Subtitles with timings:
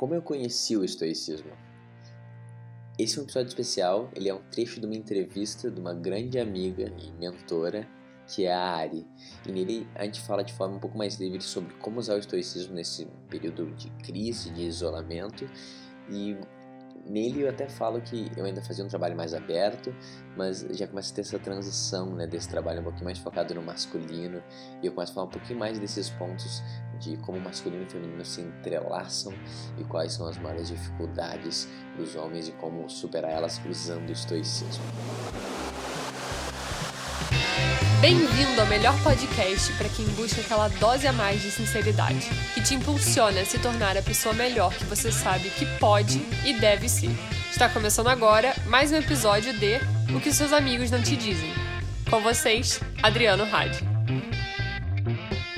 [0.00, 1.50] Como eu conheci o estoicismo?
[2.98, 6.38] Esse é um episódio especial, ele é um trecho de uma entrevista de uma grande
[6.38, 7.86] amiga e mentora,
[8.26, 9.06] que é a Ari.
[9.46, 12.18] E nele a gente fala de forma um pouco mais livre sobre como usar o
[12.18, 15.46] estoicismo nesse período de crise, de isolamento
[16.08, 16.34] e
[17.10, 19.92] Nele eu até falo que eu ainda fazia um trabalho mais aberto,
[20.36, 23.60] mas já começa a ter essa transição né, desse trabalho um pouquinho mais focado no
[23.60, 24.40] masculino,
[24.80, 26.62] e eu começo a falar um pouquinho mais desses pontos
[27.00, 29.32] de como masculino e feminino se entrelaçam
[29.76, 34.84] e quais são as maiores dificuldades dos homens e como superar elas usando o estoicismo.
[38.00, 42.74] Bem-vindo ao melhor podcast para quem busca aquela dose a mais de sinceridade, que te
[42.74, 47.10] impulsiona a se tornar a pessoa melhor que você sabe que pode e deve ser.
[47.50, 49.80] Está começando agora mais um episódio de
[50.14, 51.52] O que seus amigos não te dizem.
[52.08, 53.84] Com vocês, Adriano Hadi.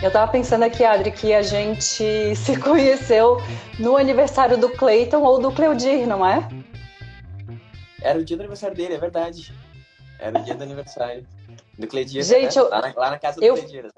[0.02, 3.40] Eu tava pensando aqui, Adri, que a gente se conheceu
[3.78, 6.48] no aniversário do Clayton ou do Cleudir, não é?
[8.00, 9.54] Era o dia do aniversário dele, é verdade.
[10.18, 11.24] Era o dia do aniversário.
[11.78, 12.62] Do Cleidir, Gente, né?
[12.62, 13.90] eu, lá, na, lá, na, casa do eu, Cleidir,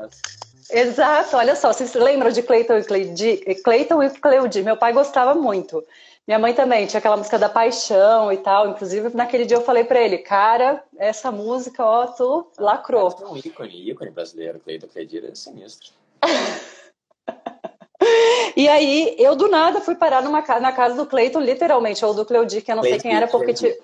[0.70, 1.36] exato.
[1.36, 3.62] Olha só, vocês lembram de Cleiton e Cleidir?
[3.62, 5.84] Cleiton e Cleudir, meu pai gostava muito.
[6.26, 8.68] Minha mãe também tinha aquela música da paixão e tal.
[8.68, 13.14] Inclusive, naquele dia eu falei para ele, cara, essa música, ó, tu lacrou.
[13.20, 15.90] É um ícone, ícone brasileiro, Cleiton Cleidir é sinistro.
[18.56, 22.24] e aí, eu do nada fui parar numa, na casa do Cleiton, literalmente, ou do
[22.24, 23.76] Cleudir, que eu não sei quem era, porque tinha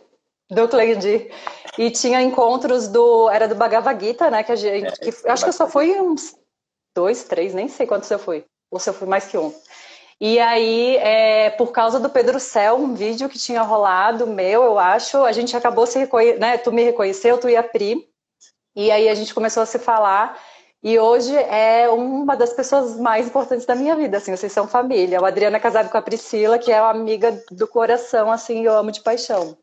[0.50, 1.30] do Cleide.
[1.78, 3.30] E tinha encontros do.
[3.30, 4.42] Era do Bhagavad Gita, né?
[4.42, 4.86] Que a gente.
[4.86, 6.34] É, que, acho que eu só fui uns
[6.94, 8.44] dois, três, nem sei quantos eu fui.
[8.70, 9.54] Ou se eu fui mais que um.
[10.20, 14.78] E aí, é, por causa do Pedro Céu, um vídeo que tinha rolado, meu, eu
[14.78, 16.58] acho, a gente acabou se reconhecendo, né?
[16.58, 18.06] Tu me reconheceu, tu e a Pri.
[18.76, 20.38] E aí a gente começou a se falar.
[20.82, 25.20] E hoje é uma das pessoas mais importantes da minha vida, assim, vocês são família.
[25.20, 28.76] O Adriano é casado com a Priscila, que é uma amiga do coração, assim, eu
[28.76, 29.58] amo de paixão.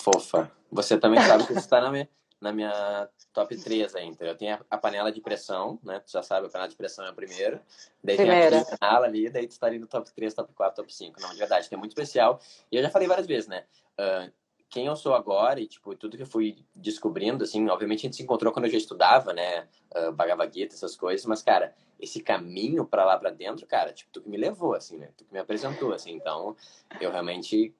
[0.00, 0.50] Fofa.
[0.72, 2.08] Você também sabe que você está na minha,
[2.40, 6.00] na minha top 3 aí, Eu tenho a, a, panela de pressão, né?
[6.00, 7.62] Tu já sabe, a panela de pressão é a primeira.
[8.02, 8.64] Daí primeira.
[8.64, 11.20] tem a panela ali, daí tu está ali no top 3, top 4, top 5.
[11.20, 12.40] Não, de verdade, tem muito especial.
[12.72, 13.64] E eu já falei várias vezes, né?
[13.98, 14.32] Uh,
[14.70, 18.16] quem eu sou agora e, tipo, tudo que eu fui descobrindo, assim, obviamente a gente
[18.16, 19.66] se encontrou quando eu já estudava, né?
[19.94, 24.10] Uh, Bhagavad Gita, essas coisas, mas, cara, esse caminho para lá para dentro, cara, tipo,
[24.12, 25.10] tu que me levou, assim, né?
[25.16, 26.12] Tu que me apresentou, assim.
[26.12, 26.56] Então,
[27.00, 27.74] eu realmente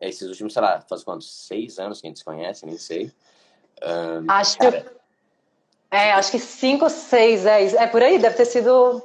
[0.00, 1.30] esses últimos, sei lá, faz quantos?
[1.30, 3.12] Seis anos que a gente se conhece, nem sei.
[3.82, 4.82] Um, acho cara...
[4.82, 5.00] que.
[5.90, 9.02] É, acho que cinco, seis, é, é por aí, deve ter sido.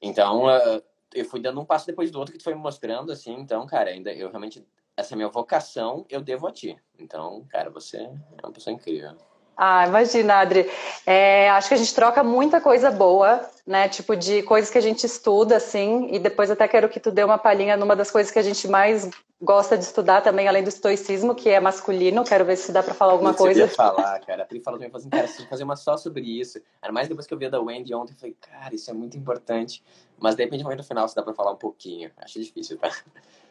[0.00, 0.82] Então, uh,
[1.14, 3.66] eu fui dando um passo depois do outro que tu foi me mostrando, assim, então,
[3.66, 4.66] cara, ainda eu realmente.
[4.98, 6.74] Essa minha vocação eu devo a ti.
[6.98, 8.10] Então, cara, você é
[8.42, 9.14] uma pessoa incrível.
[9.56, 10.70] Ah, imagina, Adri.
[11.06, 13.88] É, acho que a gente troca muita coisa boa, né?
[13.88, 17.24] Tipo, de coisas que a gente estuda, assim, e depois até quero que tu dê
[17.24, 19.08] uma palhinha numa das coisas que a gente mais
[19.40, 22.24] gosta de estudar também, além do estoicismo, que é masculino.
[22.24, 23.60] Quero ver se dá para falar alguma coisa.
[23.60, 24.42] Eu falar, cara.
[24.42, 26.60] A Pri falou também, assim, cara, você fazer uma só sobre isso.
[26.82, 28.94] Ainda mais depois que eu vi a da Wendy ontem, eu falei, cara, isso é
[28.94, 29.82] muito importante.
[30.18, 32.10] Mas de repente, no final, se dá para falar um pouquinho.
[32.18, 32.90] Acho difícil, tá?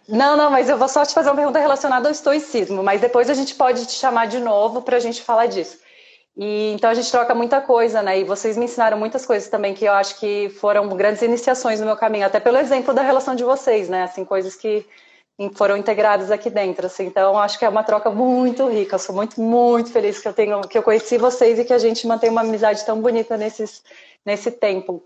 [0.07, 3.27] Não, não, mas eu vou só te fazer uma pergunta relacionada ao estoicismo, mas depois
[3.27, 5.79] a gente pode te chamar de novo para a gente falar disso.
[6.38, 8.19] E então a gente troca muita coisa, né?
[8.19, 11.85] E vocês me ensinaram muitas coisas também que eu acho que foram grandes iniciações no
[11.85, 14.03] meu caminho, até pelo exemplo da relação de vocês, né?
[14.03, 14.85] Assim, coisas que
[15.53, 17.06] foram integradas aqui dentro, assim.
[17.06, 18.95] Então acho que é uma troca muito rica.
[18.95, 21.78] Eu sou muito, muito feliz que eu tenho, que eu conheci vocês e que a
[21.78, 23.81] gente mantém uma amizade tão bonita nesses,
[24.25, 25.03] nesse tempo.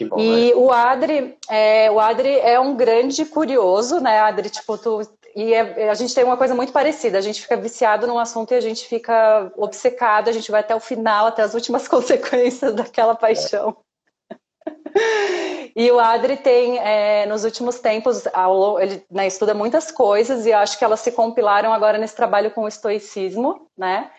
[0.00, 0.54] Bom, e né?
[0.56, 4.50] o Adri, é, o Adri é um grande curioso, né, Adri?
[4.50, 7.18] Tipo, tu e é, a gente tem uma coisa muito parecida.
[7.18, 10.28] A gente fica viciado num assunto e a gente fica obcecado.
[10.28, 13.76] A gente vai até o final, até as últimas consequências daquela paixão.
[14.96, 15.70] É.
[15.74, 18.24] e o Adri tem, é, nos últimos tempos,
[18.80, 22.62] ele né, estuda muitas coisas e acho que elas se compilaram agora nesse trabalho com
[22.62, 24.10] o estoicismo, né?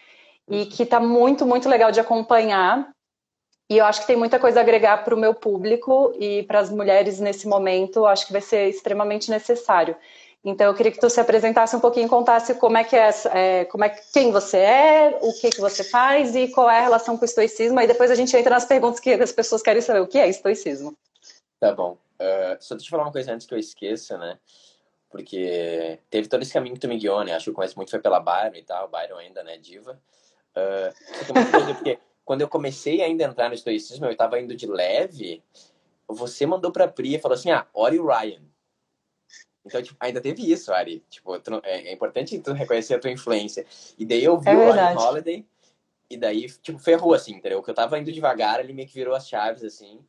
[0.50, 2.90] E que está muito, muito legal de acompanhar.
[3.70, 6.59] E eu acho que tem muita coisa a agregar para o meu público e para
[6.59, 8.06] as mulheres nesse momento.
[8.06, 9.96] Acho que vai ser extremamente necessário.
[10.46, 13.66] Então, eu queria que tu se apresentasse um pouquinho, contasse como é que é, é,
[13.66, 17.18] como é quem você é, o que que você faz e qual é a relação
[17.18, 17.80] com o estoicismo.
[17.80, 20.30] Aí depois a gente entra nas perguntas que as pessoas querem saber o que é
[20.30, 20.96] estoicismo.
[21.59, 21.97] Tá bom.
[22.20, 24.38] Uh, só deixa eu falar uma coisa antes que eu esqueça, né?
[25.09, 27.34] Porque teve todo esse caminho que tu me guiou, né?
[27.34, 30.00] Acho que eu conheço muito foi pela Byron e tal, Byron ainda, né, diva.
[30.56, 35.44] Uh, porque quando eu comecei ainda a entrar no estoicismo, eu estava indo de leve,
[36.08, 38.41] você mandou pra Pri e falou assim, ah, ore o Ryan.
[39.66, 41.03] Então, tipo, ainda teve isso, Ari.
[41.09, 43.66] Tipo, tu, é, é, importante tu reconhecer a tua influência.
[43.97, 45.46] E daí eu vi é o Ryan Holiday,
[46.09, 47.64] e daí, tipo, ferrou, assim, entendeu?
[47.64, 50.00] Que eu tava indo devagar, ele meio que virou as chaves, assim.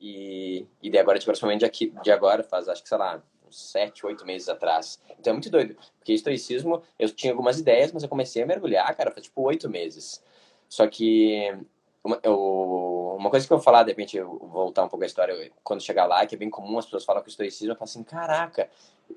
[0.00, 3.22] E, e daí agora, tipo, principalmente de, aqui, de agora, faz, acho que, sei lá,
[3.46, 5.00] uns sete, oito meses atrás.
[5.18, 8.94] Então é muito doido, porque estoicismo, eu tinha algumas ideias, mas eu comecei a mergulhar,
[8.96, 10.22] cara, faz tipo oito meses.
[10.68, 11.52] Só que
[12.02, 15.06] uma, eu, uma coisa que eu vou falar, de repente, eu voltar um pouco a
[15.06, 17.76] história, quando chegar lá, que é bem comum as pessoas falam que o estoicismo, eu
[17.76, 18.70] falo assim, caraca,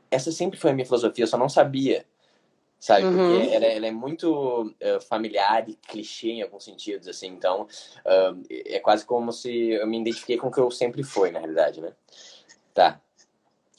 [0.09, 2.05] essa sempre foi a minha filosofia, eu só não sabia
[2.83, 3.05] sabe?
[3.05, 3.39] Uhum.
[3.39, 7.27] Porque ela, ela, é muito uh, familiar e clichê em alguns sentidos, assim.
[7.27, 11.31] Então, uh, é quase como se eu me identifiquei com o que eu sempre fui,
[11.31, 11.93] na realidade, né?
[12.73, 12.99] Tá,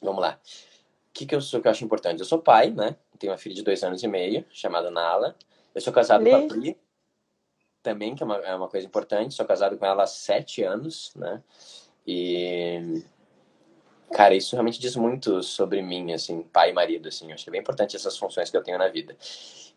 [0.02, 0.40] vamos lá.
[0.40, 2.20] O que, que eu sou que eu acho importante?
[2.20, 2.96] Eu sou pai, né?
[3.18, 5.36] Tenho uma filha de dois anos e meio, chamada Nala.
[5.74, 6.74] Eu sou casado com a Pri,
[7.84, 9.34] também, que é uma, é uma coisa importante.
[9.34, 11.40] Sou casado com ela há sete anos, né?
[12.04, 13.04] E
[14.14, 17.28] Cara, isso realmente diz muito sobre mim, assim, pai e marido, assim.
[17.28, 19.16] Eu acho que é bem importante essas funções que eu tenho na vida.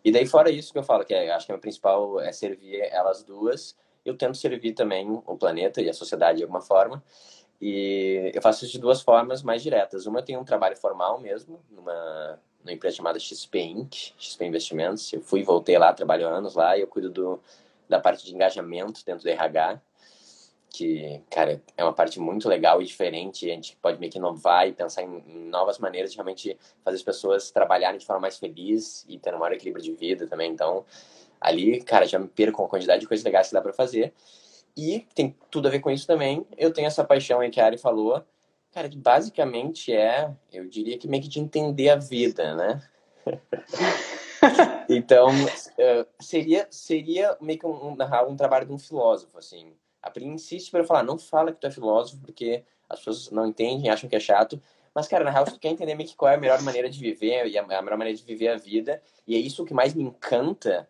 [0.05, 2.81] E daí, fora isso que eu falo, que é, acho que o principal é servir
[2.91, 3.75] elas duas.
[4.05, 7.03] Eu tento servir também o planeta e a sociedade de alguma forma.
[7.59, 10.05] E eu faço isso de duas formas mais diretas.
[10.05, 15.11] Uma, eu tenho um trabalho formal mesmo, numa, numa empresa chamada XP Inc., XP Investimentos.
[15.11, 17.39] Eu fui e voltei lá, trabalho anos lá, e eu cuido do,
[17.89, 19.81] da parte de engajamento dentro do RH
[20.69, 23.49] que, cara, é uma parte muito legal e diferente.
[23.49, 27.03] A gente pode meio que inovar e pensar em, novas maneiras de realmente fazer as
[27.03, 30.51] pessoas trabalharem de forma mais feliz e ter um maior equilíbrio de vida também.
[30.51, 30.85] Então,
[31.41, 34.13] ali, cara, já me perco com a quantidade de coisas legais que dá para fazer.
[34.75, 36.45] E tem tudo a ver com isso também.
[36.55, 38.23] Eu tenho essa paixão aí que a Ari falou,
[38.71, 42.81] cara, que basicamente é, eu diria que meio que de entender a vida, né?
[44.89, 47.97] então, uh, seria, seria meio que um, um,
[48.29, 49.73] um trabalho de um filósofo, assim
[50.07, 53.45] a Pri insiste para falar, não fala que tu é filósofo, porque as pessoas não
[53.45, 54.61] entendem, acham que é chato.
[54.93, 56.99] Mas, cara, na real, tu quer entender meio que qual é a melhor maneira de
[56.99, 59.01] viver e a melhor maneira de viver a vida.
[59.27, 60.87] E é isso que mais me encanta.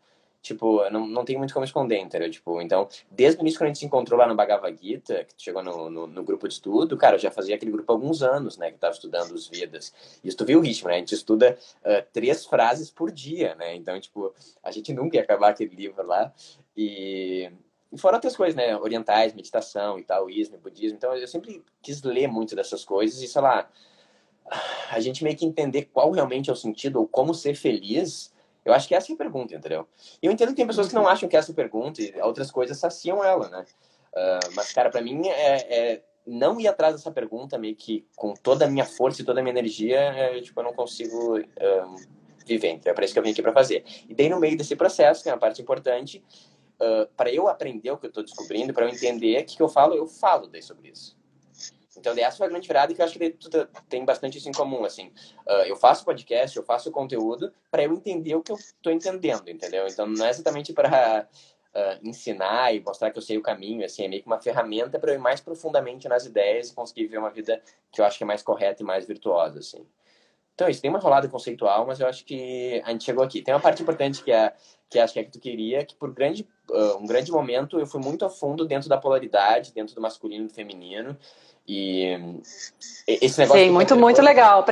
[0.48, 2.32] Tipo, não, não tem muito como esconder, entendeu?
[2.32, 5.44] Tipo, então, desde o início, quando a gente se encontrou lá no Bhagavad Gita, que
[5.44, 8.24] chegou no, no, no, grupo de estudo, cara, eu já fazia aquele grupo há alguns
[8.24, 8.72] anos, né?
[8.72, 9.94] Que tava estudando os Vedas.
[10.24, 10.96] E tu viu o ritmo, né?
[10.96, 13.76] A gente estuda uh, três frases por dia, né?
[13.76, 14.34] Então, tipo,
[14.64, 16.34] a gente nunca ia acabar aquele livro lá.
[16.78, 17.52] E,
[17.92, 18.78] e fora outras coisas, né?
[18.78, 20.96] Orientais, meditação e taoísmo, budismo.
[20.96, 23.70] Então eu sempre quis ler muito dessas coisas e, sei lá,
[24.90, 28.34] a gente meio que entender qual realmente é o sentido ou como ser feliz.
[28.68, 29.88] Eu acho que essa é a pergunta, entendeu?
[30.22, 31.08] E eu entendo que tem pessoas que não uhum.
[31.08, 33.66] acham que essa é a pergunta e outras coisas saciam ela, né?
[34.14, 38.34] Uh, mas, cara, para mim é, é, não ir atrás dessa pergunta meio que com
[38.34, 41.96] toda a minha força e toda a minha energia, é, tipo, eu não consigo um,
[42.46, 42.72] viver.
[42.72, 43.86] Então é para isso que eu vim aqui para fazer.
[44.10, 46.22] E daí, no meio desse processo, que é uma parte importante,
[46.82, 49.64] uh, para eu aprender o que eu estou descobrindo, para eu entender o que, que
[49.64, 51.17] eu falo, eu falo daí sobre isso.
[51.98, 53.38] Então, essa foi a grande virada que eu acho que
[53.90, 55.08] tem bastante isso em comum, assim.
[55.48, 59.50] Uh, eu faço podcast, eu faço conteúdo para eu entender o que eu estou entendendo,
[59.50, 59.88] entendeu?
[59.88, 61.28] Então, não é exatamente para
[61.74, 65.00] uh, ensinar e mostrar que eu sei o caminho, assim, é meio que uma ferramenta
[65.00, 67.62] para eu ir mais profundamente nas ideias e conseguir viver uma vida
[67.92, 69.86] que eu acho que é mais correta e mais virtuosa, assim.
[70.54, 73.44] Então, isso tem uma rolada conceitual, mas eu acho que a gente chegou aqui.
[73.44, 74.54] Tem uma parte importante que é
[74.90, 77.86] que acho que é que tu queria, que por grande, uh, um grande momento eu
[77.86, 81.18] fui muito a fundo dentro da polaridade, dentro do masculino e do feminino.
[81.68, 82.42] E
[83.06, 83.62] esse negócio.
[83.62, 84.66] Sim, muito, muito Pan, legal.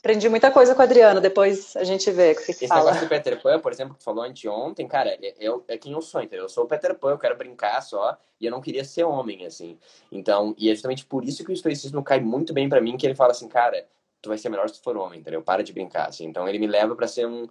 [0.00, 2.84] Aprendi muita coisa com o Adriano, depois a gente vê o que, que Esse fala.
[2.84, 5.92] negócio do Peter Pan, por exemplo, que tu falou anteontem, cara, é, é, é quem
[5.92, 6.46] eu sou, entendeu?
[6.46, 9.44] Eu sou o Peter Pan, eu quero brincar só, e eu não queria ser homem,
[9.44, 9.78] assim.
[10.10, 13.06] Então, e é justamente por isso que o estoicismo cai muito bem para mim, que
[13.06, 13.86] ele fala assim, cara,
[14.22, 15.42] tu vai ser melhor se tu for homem, entendeu?
[15.42, 16.24] Para de brincar, assim.
[16.24, 17.46] Então ele me leva para ser um,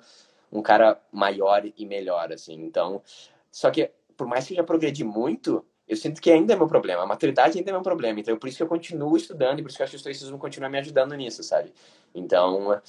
[0.52, 2.56] um cara maior e melhor, assim.
[2.56, 3.02] Então,
[3.52, 6.68] só que por mais que eu já progredi muito, eu sinto que ainda é meu
[6.68, 7.02] problema.
[7.02, 8.20] A maturidade ainda é meu problema.
[8.20, 9.98] Então, por isso que eu continuo estudando e por isso que eu acho que o
[9.98, 11.74] estoicismo continua me ajudando nisso, sabe?
[12.14, 12.82] Então, uh,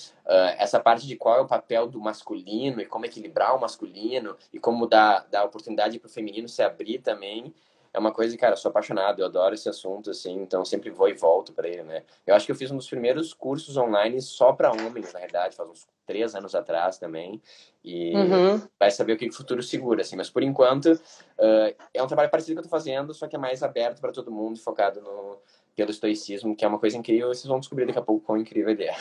[0.58, 4.60] essa parte de qual é o papel do masculino e como equilibrar o masculino e
[4.60, 7.54] como dar, dar oportunidade para o feminino se abrir também,
[7.92, 11.08] é uma coisa, cara, eu sou apaixonado, eu adoro esse assunto, assim, então sempre vou
[11.08, 12.04] e volto para ele, né?
[12.26, 15.56] Eu acho que eu fiz um dos primeiros cursos online só para homens, na verdade,
[15.56, 17.40] faz uns três anos atrás também,
[17.84, 18.60] e uhum.
[18.78, 22.28] vai saber o que o futuro segura, assim, mas por enquanto uh, é um trabalho
[22.28, 25.38] parecido que eu tô fazendo, só que é mais aberto para todo mundo, focado no,
[25.76, 28.70] pelo estoicismo, que é uma coisa incrível, vocês vão descobrir daqui a pouco quão incrível
[28.70, 28.96] ele é.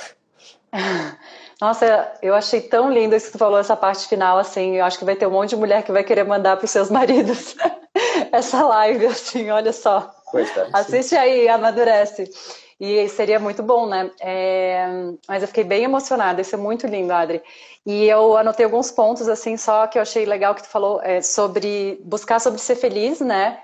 [1.59, 4.99] Nossa, eu achei tão lindo isso que tu falou, essa parte final, assim, eu acho
[4.99, 7.55] que vai ter um monte de mulher que vai querer mandar para os seus maridos
[8.31, 10.15] essa live, assim, olha só.
[10.53, 12.29] Tá, Assiste aí, amadurece.
[12.79, 14.09] E seria muito bom, né?
[14.21, 14.87] É...
[15.27, 17.41] Mas eu fiquei bem emocionada, isso é muito lindo, Adri.
[17.85, 21.21] E eu anotei alguns pontos, assim, só que eu achei legal que tu falou é,
[21.21, 23.61] sobre buscar sobre ser feliz, né?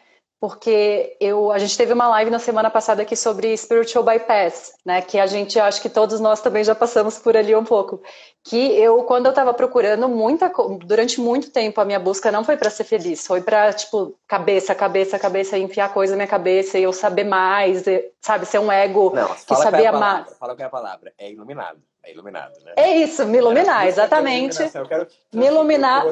[0.48, 5.02] Porque eu, a gente teve uma live na semana passada aqui sobre spiritual bypass, né?
[5.02, 8.00] Que a gente acho que todos nós também já passamos por ali um pouco.
[8.44, 10.52] Que eu, quando eu estava procurando muita,
[10.86, 14.76] durante muito tempo a minha busca não foi para ser feliz, foi para tipo cabeça,
[14.76, 17.84] cabeça, cabeça, enfiar coisa na minha cabeça e eu saber mais,
[18.22, 20.32] sabe, ser um ego não, que sabia é mais.
[20.38, 22.74] Fala que é a palavra, é iluminado, é iluminado, né?
[22.76, 24.62] É isso, me iluminar, exatamente.
[24.76, 26.06] Eu quero me iluminar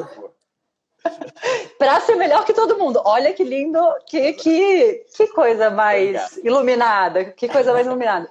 [1.78, 3.00] para ser melhor que todo mundo.
[3.04, 6.40] Olha que lindo, que, que, que coisa mais Obrigado.
[6.44, 8.28] iluminada, que coisa mais iluminada.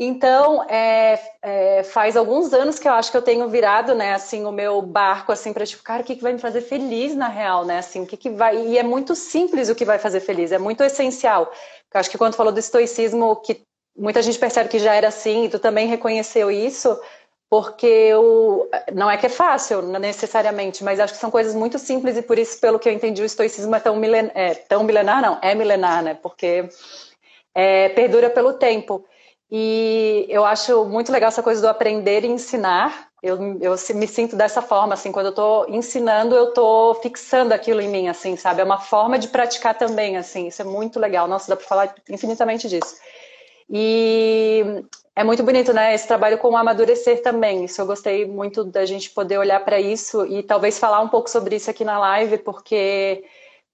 [0.00, 4.44] Então, é, é, faz alguns anos que eu acho que eu tenho virado, né, assim,
[4.44, 7.26] o meu barco, assim, para tipo, cara, o que, que vai me fazer feliz na
[7.26, 8.56] real, né, assim, o que, que vai...
[8.64, 11.52] E é muito simples o que vai fazer feliz, é muito essencial.
[11.92, 13.60] Eu acho que quando falou do estoicismo, que
[13.96, 16.96] muita gente percebe que já era assim, e tu também reconheceu isso,
[17.50, 22.16] porque eu, não é que é fácil necessariamente, mas acho que são coisas muito simples
[22.16, 25.22] e por isso, pelo que eu entendi, o estoicismo é tão, milen, é, tão milenar,
[25.22, 26.14] não, é milenar, né?
[26.14, 26.68] Porque
[27.54, 29.04] é, perdura pelo tempo.
[29.50, 33.08] E eu acho muito legal essa coisa do aprender e ensinar.
[33.22, 37.80] Eu, eu me sinto dessa forma, assim, quando eu estou ensinando, eu estou fixando aquilo
[37.80, 38.60] em mim, assim, sabe?
[38.60, 41.26] É uma forma de praticar também, assim, isso é muito legal.
[41.26, 42.94] Nossa, dá para falar infinitamente disso.
[43.70, 44.84] E
[45.18, 45.92] é muito bonito, né?
[45.92, 47.64] Esse trabalho com o amadurecer também.
[47.64, 51.28] Isso eu gostei muito da gente poder olhar para isso e talvez falar um pouco
[51.28, 53.24] sobre isso aqui na live, porque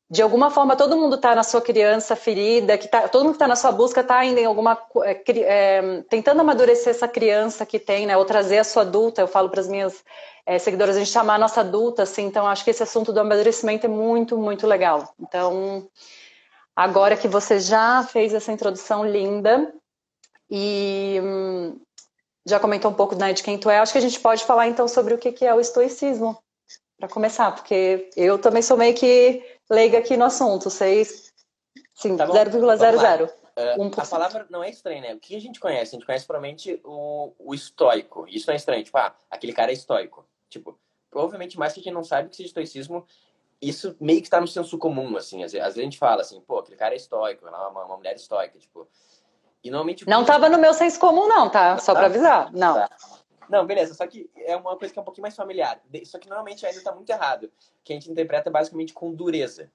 [0.09, 3.37] de alguma forma todo mundo está na sua criança ferida, que tá, todo mundo que
[3.37, 7.79] está na sua busca está ainda em alguma é, é, tentando amadurecer essa criança que
[7.79, 8.17] tem, né?
[8.17, 9.21] Ou trazer a sua adulta.
[9.21, 10.03] Eu falo para as minhas
[10.47, 12.25] é, seguidoras a gente chamar a nossa adulta, assim.
[12.25, 15.15] Então acho que esse assunto do amadurecimento é muito, muito legal.
[15.21, 15.87] Então
[16.75, 19.71] agora que você já fez essa introdução linda,
[20.57, 21.81] e hum,
[22.47, 23.79] já comentou um pouco né, de quem tu é.
[23.79, 26.39] Acho que a gente pode falar então sobre o que, é o estoicismo,
[26.97, 31.05] para começar, porque eu também sou meio que leiga aqui no assunto, sei
[31.93, 33.29] sim, tá 0,00.
[33.57, 35.15] Uh, a palavra não é estranha, né?
[35.15, 35.95] O que a gente conhece?
[35.95, 38.27] A gente conhece provavelmente o, o estoico.
[38.29, 38.83] Isso não é estranho.
[38.83, 40.27] Tipo, ah, aquele cara é estoico.
[40.49, 43.07] Tipo, provavelmente mais que a gente não sabe que esse estoicismo,
[43.63, 45.45] isso meio que está no senso comum, assim.
[45.45, 47.69] Às vezes, às vezes a gente fala assim, pô, aquele cara é estoico, ela é
[47.69, 48.59] uma, uma mulher estoica.
[48.59, 48.89] Tipo,
[49.65, 50.07] e normalmente.
[50.07, 51.79] Não estava no meu senso comum, não, tá?
[51.79, 52.53] Só para avisar.
[52.53, 52.75] Não.
[52.75, 52.91] Tá.
[53.49, 53.95] Não, beleza.
[53.95, 55.81] Só que é uma coisa que é um pouquinho mais familiar.
[56.05, 57.51] Só que normalmente ainda está muito errado.
[57.83, 59.71] Que a gente interpreta basicamente com dureza.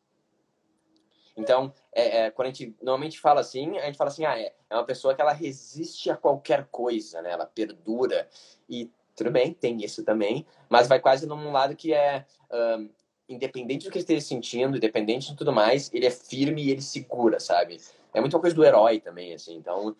[1.36, 4.54] Então, é, é, quando a gente normalmente fala assim, a gente fala assim, ah, é,
[4.70, 7.32] é uma pessoa que ela resiste a qualquer coisa, né?
[7.32, 8.28] Ela perdura.
[8.70, 12.90] E tudo bem, tem isso também, mas vai quase num lado que é um,
[13.28, 16.82] independente do que ele esteja sentindo, independente de tudo mais, ele é firme e ele
[16.82, 17.80] segura, sabe?
[18.14, 19.56] É muito uma coisa do herói também, assim.
[19.56, 19.96] Então,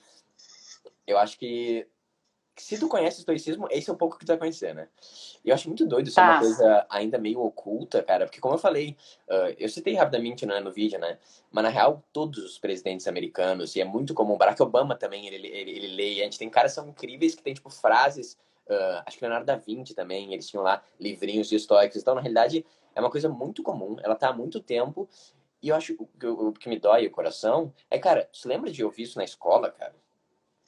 [1.06, 1.88] eu acho que
[2.60, 4.90] se tu conhece o estoicismo, esse é um pouco que tu vai conhecer, né?
[5.44, 8.56] E eu acho muito doido isso é uma coisa ainda meio oculta, cara, porque como
[8.56, 8.98] eu falei,
[9.30, 11.18] uh, eu citei rapidamente né, no vídeo, né?
[11.52, 15.48] Mas na real, todos os presidentes americanos, e é muito comum, Barack Obama também, ele,
[15.48, 18.38] ele, ele lê, a gente tem caras que são incríveis que tem, tipo, frases,
[18.68, 22.22] uh, acho que Leonardo da Vinci também, eles tinham lá livrinhos de estoicos, então, na
[22.22, 25.08] realidade, é uma coisa muito comum, ela tá há muito tempo,
[25.62, 28.84] e eu acho que o que me dói o coração é, cara, você lembra de
[28.84, 29.96] ouvir isso na escola, cara?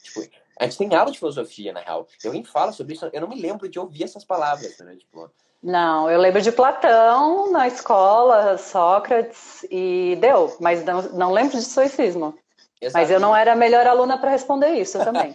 [0.02, 0.22] Tipo,
[0.60, 2.08] a gente tem aula de filosofia, na real.
[2.24, 4.96] E alguém fala sobre isso, eu não me lembro de ouvir essas palavras, né?
[4.96, 5.32] Tipo,
[5.62, 11.64] não, eu lembro de Platão na escola, Sócrates, e deu, mas não, não lembro de
[11.64, 12.38] stoicismo.
[12.82, 13.00] Exato.
[13.00, 15.32] Mas eu não era a melhor aluna para responder isso também.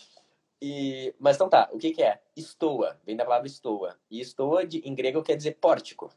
[0.60, 2.20] e, mas então tá, o que, que é?
[2.36, 3.96] Estoa, vem da palavra estoa.
[4.10, 6.12] E estoa de, em grego quer dizer pórtico.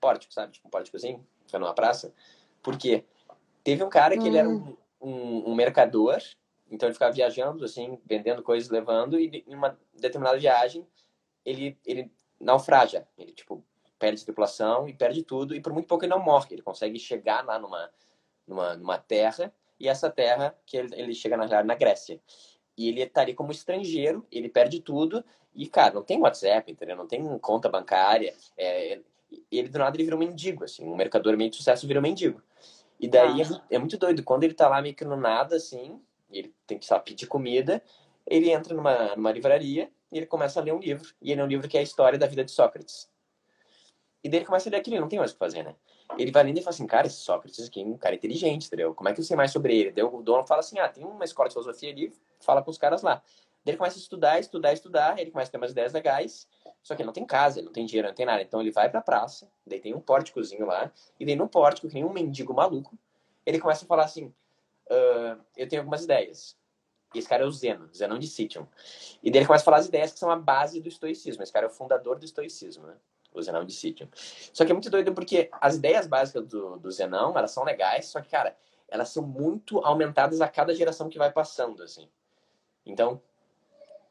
[0.00, 0.52] Pórtico, sabe?
[0.52, 2.12] Tipo um pórticozinho fica numa praça.
[2.62, 3.04] Por quê?
[3.62, 4.26] Teve um cara que hum.
[4.26, 6.18] ele era um, um, um, mercador,
[6.70, 10.86] então ele ficava viajando, assim, vendendo coisas, levando, e em uma determinada viagem
[11.44, 13.06] ele, ele naufraga.
[13.18, 13.62] Ele, tipo,
[13.98, 16.48] perde a tripulação e perde tudo, e por muito pouco ele não morre.
[16.50, 17.90] Ele consegue chegar lá numa,
[18.46, 22.20] numa, numa terra, e essa terra que ele, ele chega na, na Grécia.
[22.76, 25.22] E ele estaria como estrangeiro, ele perde tudo,
[25.54, 26.96] e, cara, não tem WhatsApp, entendeu?
[26.96, 28.34] Não tem conta bancária.
[28.56, 29.00] É,
[29.50, 32.02] ele do nada ele vira um mendigo, assim, um mercador meio de sucesso vira um
[32.02, 32.42] mendigo.
[32.98, 33.62] E daí ah.
[33.70, 36.78] é, é, muito doido, quando ele tá lá meio que no nada, assim, ele tem
[36.78, 37.82] que, só pedir comida,
[38.26, 41.44] ele entra numa, numa livraria e ele começa a ler um livro, e ele é
[41.44, 43.10] um livro que é a história da vida de Sócrates.
[44.22, 45.74] E daí ele começa a ler aquilo, não tem mais o que fazer, né?
[46.16, 48.94] Ele vai lendo e fala assim, cara, esse Sócrates aqui é um cara inteligente, entendeu?
[48.94, 49.90] Como é que eu sei mais sobre ele?
[49.90, 52.78] Daí o dono fala assim, ah, tem uma escola de filosofia ali, fala com os
[52.78, 53.22] caras lá.
[53.64, 56.46] Daí ele começa a estudar, estudar, estudar, ele começa a ter umas ideias legais,
[56.82, 58.42] só que ele não tem casa, ele não tem dinheiro, não tem nada.
[58.42, 61.94] Então ele vai pra praça, daí tem um pórticozinho lá, e daí no pórtico, que
[61.94, 62.98] nem um mendigo maluco,
[63.46, 64.26] ele começa a falar assim:
[64.90, 66.56] uh, Eu tenho algumas ideias.
[67.14, 68.66] E esse cara é o Zeno, Zenão de Citium.
[69.22, 71.42] E daí ele começa a falar as ideias que são a base do estoicismo.
[71.42, 72.96] Esse cara é o fundador do estoicismo, né?
[73.34, 74.08] o Zenão de Sítio.
[74.52, 78.06] Só que é muito doido porque as ideias básicas do, do Zenão, elas são legais,
[78.06, 78.56] só que, cara,
[78.88, 82.08] elas são muito aumentadas a cada geração que vai passando, assim.
[82.84, 83.20] Então,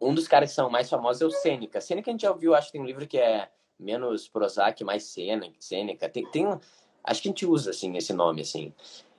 [0.01, 1.79] um dos caras que são mais famosos é o Sêneca.
[1.79, 5.03] Sêneca a gente já ouviu, acho que tem um livro que é menos Prozac, mais
[5.03, 6.09] Sêneca.
[6.09, 6.59] Tem, tem um,
[7.03, 8.73] acho que a gente usa, assim, esse nome, assim.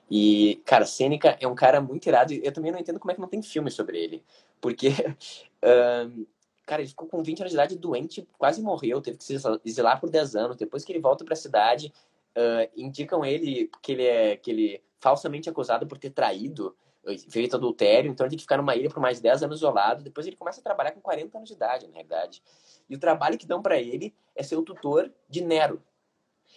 [0.09, 2.33] E, cara, Sêneca é um cara muito irado.
[2.33, 4.23] Eu também não entendo como é que não tem filme sobre ele.
[4.59, 4.89] Porque,
[6.07, 6.25] um,
[6.65, 9.99] cara, ele ficou com 20 anos de idade doente, quase morreu, teve que se exilar
[9.99, 10.57] por 10 anos.
[10.57, 11.93] Depois que ele volta para a cidade,
[12.37, 16.75] uh, indicam ele que ele é que ele falsamente acusado por ter traído
[17.29, 20.03] feito adultério, então ele tem que ficar numa ilha por mais 10 anos isolado.
[20.03, 22.41] Depois ele começa a trabalhar com 40 anos de idade, na realidade.
[22.89, 25.81] E o trabalho que dão para ele é ser o tutor de Nero.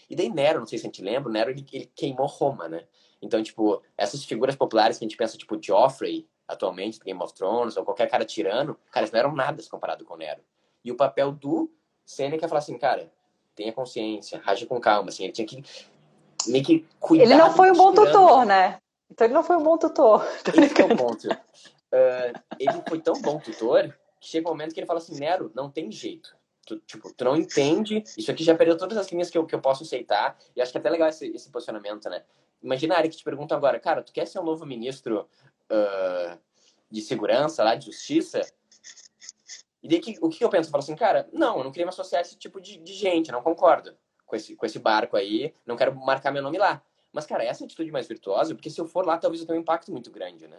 [0.09, 2.85] E daí Nero, não sei se a gente lembra, Nero ele, ele, queimou Roma, né?
[3.21, 7.77] Então, tipo, essas figuras populares que a gente pensa, tipo Joffrey, atualmente, Game of Thrones,
[7.77, 10.43] ou qualquer cara tirano, cara, eles não eram nada comparado com Nero.
[10.85, 11.71] E o papel do
[12.05, 13.11] Seneca é falar assim, cara,
[13.57, 15.65] tenha consciência, age com calma, assim, ele tinha que
[16.47, 17.25] meio que cuidar.
[17.25, 18.79] Ele não foi um bom tutor, né?
[19.11, 20.27] Então ele não foi um bom tutor.
[20.55, 21.29] Esse é o ponto.
[21.29, 25.51] Uh, ele foi tão bom tutor que chega um momento que ele fala assim, Nero,
[25.55, 26.37] não tem jeito.
[26.67, 29.55] Tu, tipo, tu não entende, isso aqui já perdeu todas as linhas que eu, que
[29.55, 32.25] eu posso aceitar, e acho que é até legal esse, esse posicionamento, né?
[32.61, 35.29] Imagina a área que te pergunta agora, cara, tu quer ser um novo ministro
[35.71, 36.39] uh,
[36.91, 38.41] de segurança lá, de justiça?
[39.81, 40.67] E daí que, o que eu penso?
[40.69, 42.93] Eu falo assim, cara, não, eu não queria me associar a esse tipo de, de
[42.95, 43.97] gente, não concordo
[44.27, 46.83] com esse, com esse barco aí, não quero marcar meu nome lá.
[47.17, 49.47] Mas, cara, essa é a atitude mais virtuosa, porque se eu for lá, talvez eu
[49.47, 50.59] tenha um impacto muito grande, né?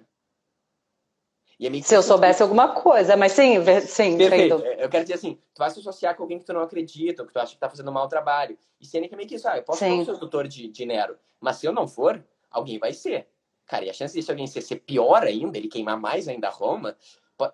[1.59, 4.17] É se eu soubesse alguma coisa, mas sim, sim.
[4.17, 4.55] Perfeito.
[4.65, 7.21] É, eu quero dizer assim, tu vai se associar com alguém que tu não acredita,
[7.21, 8.57] ou que tu acha que tá fazendo um mau trabalho.
[8.81, 10.03] E que é meio que isso, ah, eu posso sim.
[10.03, 13.27] ser o tutor de, de Nero, mas se eu não for, alguém vai ser.
[13.67, 16.97] Cara, e a chance de alguém ser, ser pior ainda, ele queimar mais ainda Roma,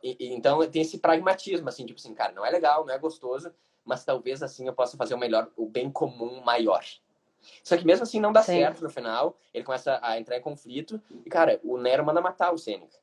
[0.02, 3.52] então tem esse pragmatismo, assim, tipo assim, cara, não é legal, não é gostoso,
[3.84, 6.86] mas talvez assim eu possa fazer o melhor, o bem comum maior.
[7.64, 8.60] Só que mesmo assim não dá Sim.
[8.60, 9.38] certo no final.
[9.54, 11.02] Ele começa a entrar em conflito.
[11.26, 12.98] E, cara, o Nero manda matar o Sêneca.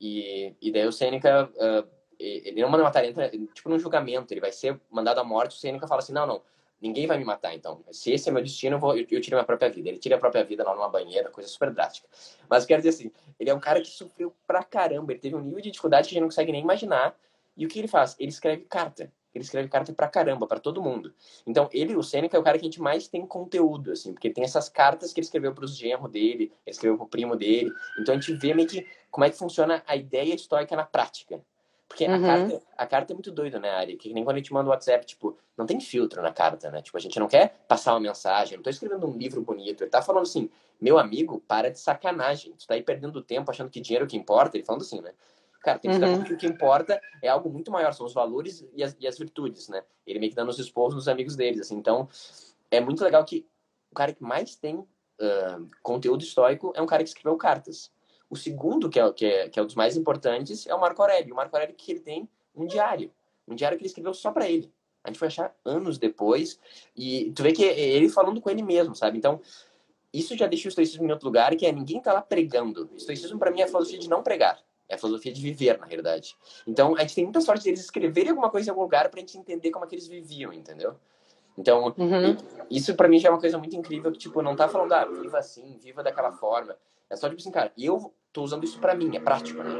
[0.00, 1.50] E, e daí o Sêneca.
[1.54, 4.32] Uh, ele não manda matar, ele entra tipo num julgamento.
[4.32, 5.56] Ele vai ser mandado à morte.
[5.56, 6.42] O Sêneca fala assim: não, não.
[6.80, 7.84] Ninguém vai me matar, então.
[7.92, 9.88] Se esse é meu destino, eu, vou, eu, eu tiro minha própria vida.
[9.88, 12.08] Ele tira a própria vida lá numa banheira, coisa super drástica.
[12.48, 15.12] Mas quero dizer assim, ele é um cara que sofreu pra caramba.
[15.12, 17.14] Ele teve um nível de dificuldade que a gente não consegue nem imaginar.
[17.54, 18.16] E o que ele faz?
[18.18, 21.12] Ele escreve carta ele escreve carta pra caramba, para todo mundo.
[21.46, 24.30] Então, ele, o Seneca, é o cara que a gente mais tem conteúdo, assim, porque
[24.30, 27.70] tem essas cartas que ele escreveu pros genros dele, ele escreveu pro primo dele.
[27.98, 31.40] Então, a gente vê meio que como é que funciona a ideia histórica na prática.
[31.90, 32.14] Porque uhum.
[32.14, 33.96] a, carta, a carta é muito doida, né, Ari?
[33.96, 36.80] Que nem quando a gente manda o WhatsApp, tipo, não tem filtro na carta, né?
[36.80, 39.82] Tipo, a gente não quer passar uma mensagem, não tô escrevendo um livro bonito.
[39.82, 40.48] Ele tá falando assim,
[40.80, 42.54] meu amigo, para de sacanagem.
[42.56, 44.56] Tu tá aí perdendo tempo achando que dinheiro é o que importa.
[44.56, 45.12] Ele falando assim, né?
[45.60, 46.24] Cara, tem que uhum.
[46.24, 49.18] que o que importa é algo muito maior, são os valores e as, e as
[49.18, 49.82] virtudes, né?
[50.06, 51.76] Ele meio que dando os esposos nos amigos deles, assim.
[51.76, 52.08] Então,
[52.70, 53.46] é muito legal que
[53.90, 57.92] o cara que mais tem uh, conteúdo histórico é um cara que escreveu cartas.
[58.30, 61.02] O segundo, que é, que, é, que é um dos mais importantes, é o Marco
[61.02, 61.34] Aurélio.
[61.34, 63.12] O Marco Aurélio que ele tem um diário.
[63.46, 64.72] Um diário que ele escreveu só para ele.
[65.02, 66.58] A gente foi achar anos depois.
[66.96, 69.18] E tu vê que é ele falando com ele mesmo, sabe?
[69.18, 69.40] Então,
[70.12, 72.88] isso já deixa o estoicismo em outro lugar, que é ninguém tá lá pregando.
[72.92, 74.62] O estoicismo, para mim, é a filosofia de não pregar.
[74.90, 76.36] É a filosofia de viver, na realidade.
[76.66, 79.38] Então, a gente tem muita sorte deles escreverem alguma coisa em algum lugar pra gente
[79.38, 80.96] entender como é que eles viviam, entendeu?
[81.56, 82.36] Então, uhum.
[82.68, 85.04] isso para mim já é uma coisa muito incrível, que, tipo, não tá falando, ah,
[85.04, 86.76] viva assim, viva daquela forma.
[87.08, 89.70] É só, tipo assim, cara, eu tô usando isso para mim, é prático, né?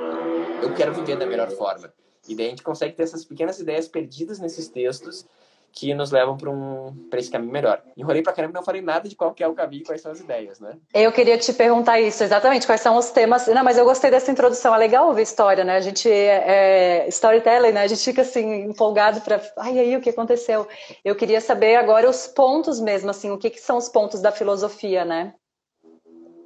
[0.62, 1.92] Eu quero viver da melhor forma.
[2.28, 5.26] E daí a gente consegue ter essas pequenas ideias perdidas nesses textos
[5.72, 7.82] que nos levam para um para esse caminho melhor.
[7.96, 10.20] Enrolei para caramba, não falei nada de qual que é o caminho, quais são as
[10.20, 10.76] ideias, né?
[10.92, 13.46] Eu queria te perguntar isso, exatamente, quais são os temas.
[13.46, 15.76] Não, mas eu gostei dessa introdução, é legal ouvir história, né?
[15.76, 17.82] A gente é, é storytelling, né?
[17.82, 20.66] A gente fica assim empolgado para, ai aí o que aconteceu?
[21.04, 24.32] Eu queria saber agora os pontos mesmo, assim, o que, que são os pontos da
[24.32, 25.34] filosofia, né?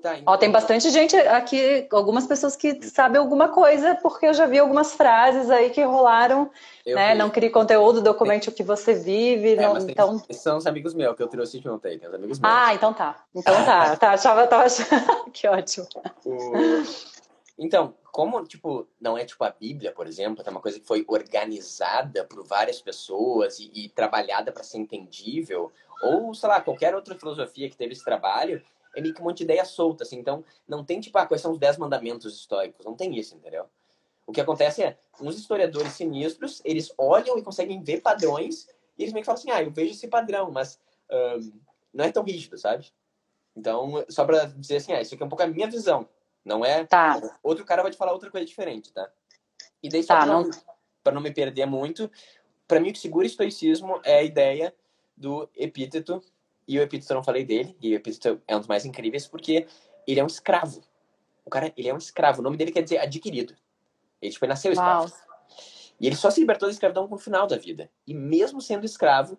[0.04, 0.34] Tá, então...
[0.34, 4.58] Ó, tem bastante gente aqui, algumas pessoas que sabem alguma coisa, porque eu já vi
[4.58, 6.50] algumas frases aí que rolaram,
[6.84, 7.12] eu né?
[7.12, 7.18] Vi.
[7.18, 9.54] Não crie conteúdo, documente o que você vive.
[9.54, 10.22] É, não, então...
[10.30, 12.52] São os amigos meus que eu trouxe junto aí, tem os amigos meus.
[12.54, 13.24] Ah, então tá.
[13.34, 13.96] Então tá.
[13.96, 15.30] tá, achava, tava achando.
[15.32, 15.86] que ótimo.
[16.26, 16.52] O...
[17.58, 20.86] Então, como, tipo, não é tipo a Bíblia, por exemplo, que é uma coisa que
[20.86, 26.94] foi organizada por várias pessoas e, e trabalhada para ser entendível, ou, sei lá, qualquer
[26.94, 28.62] outra filosofia que teve esse trabalho,
[28.94, 30.18] é meio que um monte de ideia solta, assim.
[30.18, 32.84] Então, não tem, tipo, ah, quais são os dez mandamentos históricos.
[32.84, 33.66] Não tem isso, entendeu?
[34.26, 39.12] O que acontece é, uns historiadores sinistros, eles olham e conseguem ver padrões, e eles
[39.12, 40.80] meio que falam assim, ah, eu vejo esse padrão, mas
[41.10, 41.52] um,
[41.92, 42.90] não é tão rígido, sabe?
[43.56, 46.08] Então, só pra dizer assim, ah, isso aqui é um pouco a minha visão.
[46.44, 46.84] Não é...
[46.84, 47.20] Tá.
[47.42, 49.10] Outro cara vai te falar outra coisa diferente, tá?
[49.82, 50.42] E daí, só tá, pra, não...
[50.42, 50.50] não...
[51.02, 52.10] pra não me perder muito,
[52.66, 54.74] para mim o que segura o estoicismo é a ideia
[55.16, 56.22] do epíteto,
[56.66, 59.26] e o epíteto eu não falei dele, e o epíteto é um dos mais incríveis
[59.26, 59.66] porque
[60.06, 60.82] ele é um escravo.
[61.44, 62.40] O cara, ele é um escravo.
[62.40, 63.54] O nome dele quer dizer adquirido.
[64.20, 65.10] Ele, tipo, ele nasceu escravo.
[65.10, 65.24] Uau.
[66.00, 67.90] E ele só se libertou da escravidão no final da vida.
[68.06, 69.38] E mesmo sendo escravo,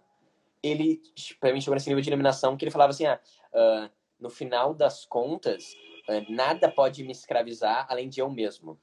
[0.62, 1.02] ele,
[1.40, 3.20] para mim, chegou nesse nível de iluminação que ele falava assim, ah,
[3.54, 5.74] uh, no final das contas,
[6.08, 8.80] uh, nada pode me escravizar além de eu mesmo.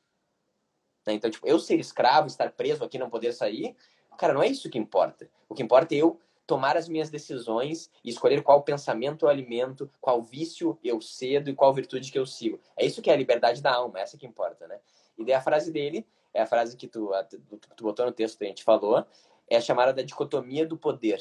[1.06, 1.14] Né?
[1.14, 3.74] Então, tipo, eu ser escravo, estar preso aqui, não poder sair,
[4.18, 5.28] cara, não é isso que importa.
[5.48, 9.90] O que importa é eu tomar as minhas decisões e escolher qual pensamento eu alimento,
[10.00, 12.60] qual vício eu cedo e qual virtude que eu sigo.
[12.76, 14.78] É isso que é a liberdade da alma, essa que importa, né?
[15.16, 17.40] E daí a frase dele, é a frase que tu, a, tu
[17.84, 19.04] botou no texto que a gente falou,
[19.48, 21.20] é a chamada da dicotomia do poder.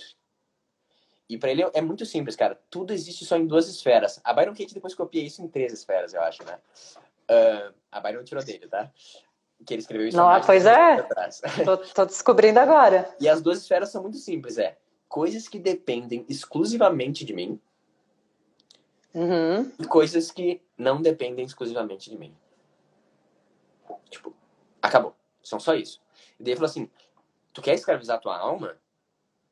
[1.30, 2.60] E para ele é muito simples, cara.
[2.70, 4.20] Tudo existe só em duas esferas.
[4.24, 6.60] A Byron Katie depois copia isso em três esferas, eu acho, né?
[7.30, 8.92] Uh, a Byron tirou dele, tá?
[9.66, 10.98] Que ele escreveu isso Não, pois é.
[11.64, 13.16] Tô, tô descobrindo agora.
[13.22, 14.78] E as duas esferas são muito simples, é
[15.12, 17.60] coisas que dependem exclusivamente de mim
[19.14, 19.70] uhum.
[19.78, 22.34] e coisas que não dependem exclusivamente de mim.
[24.10, 24.34] Tipo,
[24.82, 25.14] acabou.
[25.44, 26.02] São só isso.
[26.40, 26.90] E daí ele falou assim:
[27.52, 28.78] tu quer escravizar tua alma?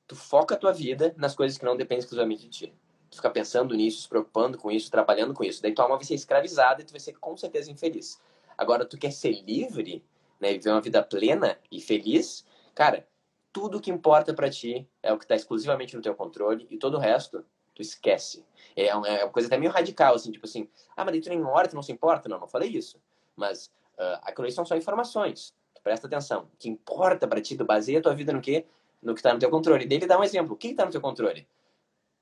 [0.08, 2.74] Tu foca a tua vida nas coisas que não dependem exclusivamente de ti.
[3.12, 5.62] Tu fica pensando nisso, se preocupando com isso, trabalhando com isso.
[5.62, 8.18] Daí tua alma vai ser escravizada e tu vai ser com certeza infeliz.
[8.58, 10.06] Agora, tu quer ser livre,
[10.40, 13.06] né, viver uma vida plena e feliz, cara,
[13.52, 16.96] tudo que importa para ti é o que está exclusivamente no teu controle e todo
[16.96, 17.46] o resto
[17.80, 18.46] tu esquece.
[18.76, 21.30] É uma, é uma coisa até meio radical, assim, tipo assim, ah, mas daí tu
[21.30, 22.28] nem hora, tu não se importa?
[22.28, 23.02] Não, não falei isso.
[23.36, 25.54] Mas uh, aquilo aí são só informações.
[25.74, 26.50] Tu presta atenção.
[26.54, 28.66] O que importa para ti, tu baseia a tua vida no quê?
[29.02, 29.86] No que está no teu controle.
[29.86, 30.54] E daí ele dá um exemplo.
[30.54, 31.48] O que está no teu controle?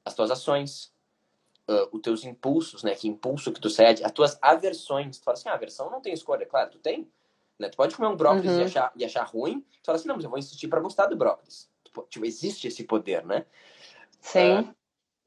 [0.06, 0.94] As tuas ações,
[1.68, 2.94] uh, os teus impulsos, né?
[2.94, 5.18] Que impulso que tu cede, as tuas aversões.
[5.18, 6.46] Tu fala assim, ah, aversão não tem escolha.
[6.46, 7.12] Claro, tu tem.
[7.60, 7.70] Né?
[7.70, 8.62] Tu pode comer um brócolis uhum.
[8.62, 11.08] e, achar, e achar ruim, tu fala assim, não, mas eu vou insistir para gostar
[11.08, 11.70] do brócolis.
[12.10, 13.46] Tipo, existe esse poder, né?
[14.22, 14.60] Sim.
[14.60, 14.76] Uh,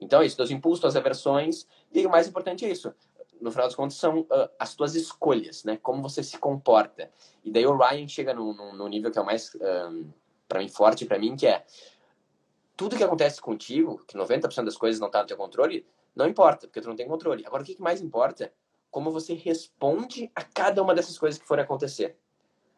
[0.00, 2.94] então, é isso, teus impulsos, tuas aversões, e o mais importante é isso.
[3.40, 5.78] No final das contas, são uh, as tuas escolhas, né?
[5.82, 7.10] Como você se comporta.
[7.44, 10.10] E daí o Ryan chega no nível que é o mais, um,
[10.46, 11.64] para mim, forte para mim, que é
[12.76, 16.66] tudo que acontece contigo, que 90% das coisas não está no teu controle, não importa,
[16.66, 17.44] porque tu não tem controle.
[17.46, 18.52] Agora, o que, que mais importa
[18.90, 22.16] como você responde a cada uma dessas coisas que forem acontecer.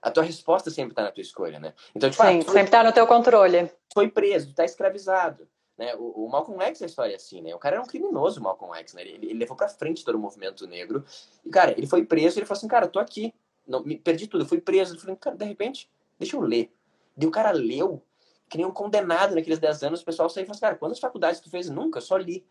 [0.01, 1.75] A tua resposta sempre está na tua escolha, né?
[1.95, 3.71] Então, tipo, Sim, foi, sempre está no teu controle.
[3.93, 5.49] Foi preso, está escravizado.
[5.79, 5.95] Né?
[5.97, 7.55] O, o, Malcolm X é a história assim, né?
[7.55, 9.03] O cara era um criminoso, o Malcolm X, né?
[9.03, 11.05] Ele, ele, levou pra frente todo o movimento negro.
[11.45, 13.33] E, cara, ele foi preso e ele falou assim, cara, tô aqui.
[13.67, 14.97] Não, me, perdi tudo, eu fui preso.
[14.97, 16.73] Eu falei, cara, de repente, deixa eu ler.
[17.17, 18.03] E o cara leu,
[18.49, 20.99] que nem um condenado naqueles 10 anos, o pessoal saiu e falou assim, cara, quantas
[20.99, 21.71] faculdades tu fez?
[21.71, 22.45] Nunca, só li.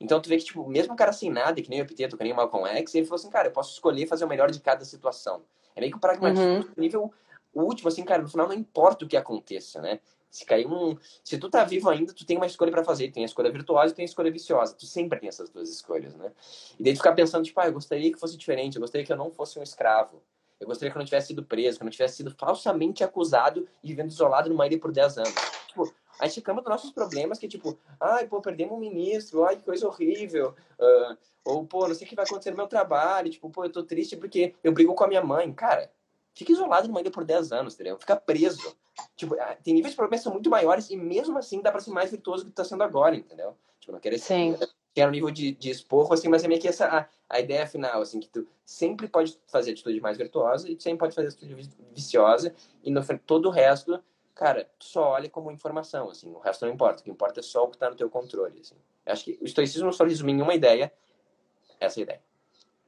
[0.00, 2.24] Então tu vê que, tipo, mesmo o cara sem nada, que nem o Epiteto, que
[2.24, 4.58] nem o Malcolm X, ele falou assim, cara, eu posso escolher fazer o melhor de
[4.58, 5.42] cada situação.
[5.76, 6.64] É meio que o pragmatismo uhum.
[6.76, 7.12] nível
[7.54, 10.00] último, assim, cara, no final não importa o que aconteça, né?
[10.30, 10.96] Se cair um.
[11.24, 13.10] Se tu tá vivo ainda, tu tem uma escolha para fazer.
[13.10, 14.74] Tem a escolha virtuosa e tem a escolha viciosa.
[14.74, 16.30] Tu sempre tem essas duas escolhas, né?
[16.78, 19.12] E daí tu ficar pensando, tipo, ah, eu gostaria que fosse diferente, eu gostaria que
[19.12, 20.22] eu não fosse um escravo.
[20.60, 23.66] Eu gostaria que eu não tivesse sido preso, que eu não tivesse sido falsamente acusado
[23.82, 25.34] e vivendo isolado numa ilha por 10 anos.
[25.66, 29.56] Tipo, a gente reclama dos nossos problemas, que tipo, ai, pô, perdemos um ministro, ai,
[29.56, 30.54] que coisa horrível.
[30.78, 33.72] Uh, ou, pô, não sei o que vai acontecer no meu trabalho, tipo, pô, eu
[33.72, 35.50] tô triste porque eu brigo com a minha mãe.
[35.52, 35.90] Cara,
[36.34, 37.98] fica isolado numa ilha por 10 anos, entendeu?
[37.98, 38.76] Fica preso.
[39.16, 41.90] Tipo, tem níveis de problemas que são muito maiores e mesmo assim dá pra ser
[41.90, 43.56] mais virtuoso do que tá sendo agora, entendeu?
[43.80, 44.56] Tipo, não quero Sim.
[44.92, 47.40] Que era um nível de, de esporro, assim, mas é meio que essa a, a
[47.40, 51.14] ideia final, assim, que tu sempre pode fazer atitude mais virtuosa e tu sempre pode
[51.14, 54.02] fazer atitude viciosa e no todo o resto
[54.34, 57.00] cara, tu só olha como informação, assim, o resto não importa.
[57.00, 58.76] O que importa é só o que está no teu controle, assim.
[59.06, 60.92] Acho que o estoicismo só resume em uma ideia,
[61.78, 62.20] essa é ideia.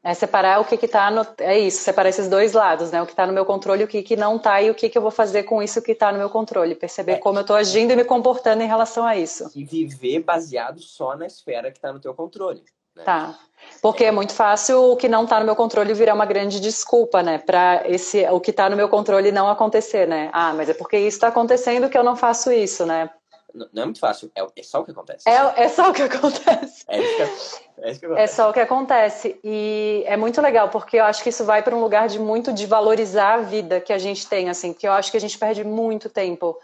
[0.04, 1.24] É separar o que que tá no...
[1.38, 3.00] É isso, separar esses dois lados, né?
[3.00, 4.88] O que está no meu controle e o que que não está e o que
[4.88, 6.74] que eu vou fazer com isso que está no meu controle.
[6.74, 7.18] Perceber é.
[7.18, 9.48] como eu estou agindo e me comportando em relação a isso.
[9.54, 12.64] E viver baseado só na esfera que está no teu controle.
[12.96, 13.04] Né?
[13.04, 13.38] Tá.
[13.80, 17.22] Porque é muito fácil o que não está no meu controle virar uma grande desculpa,
[17.22, 17.38] né?
[17.38, 20.30] Para esse o que está no meu controle não acontecer, né?
[20.32, 23.10] Ah, mas é porque isso está acontecendo que eu não faço isso, né?
[23.54, 25.28] Não, não é muito fácil, é, é, só o que acontece.
[25.28, 26.84] É, é só o que acontece.
[26.88, 28.22] É isso que, é, isso que acontece.
[28.22, 29.40] É só o que acontece.
[29.44, 32.52] E é muito legal, porque eu acho que isso vai para um lugar de muito
[32.52, 35.38] de valorizar a vida que a gente tem, assim, porque eu acho que a gente
[35.38, 36.56] perde muito tempo.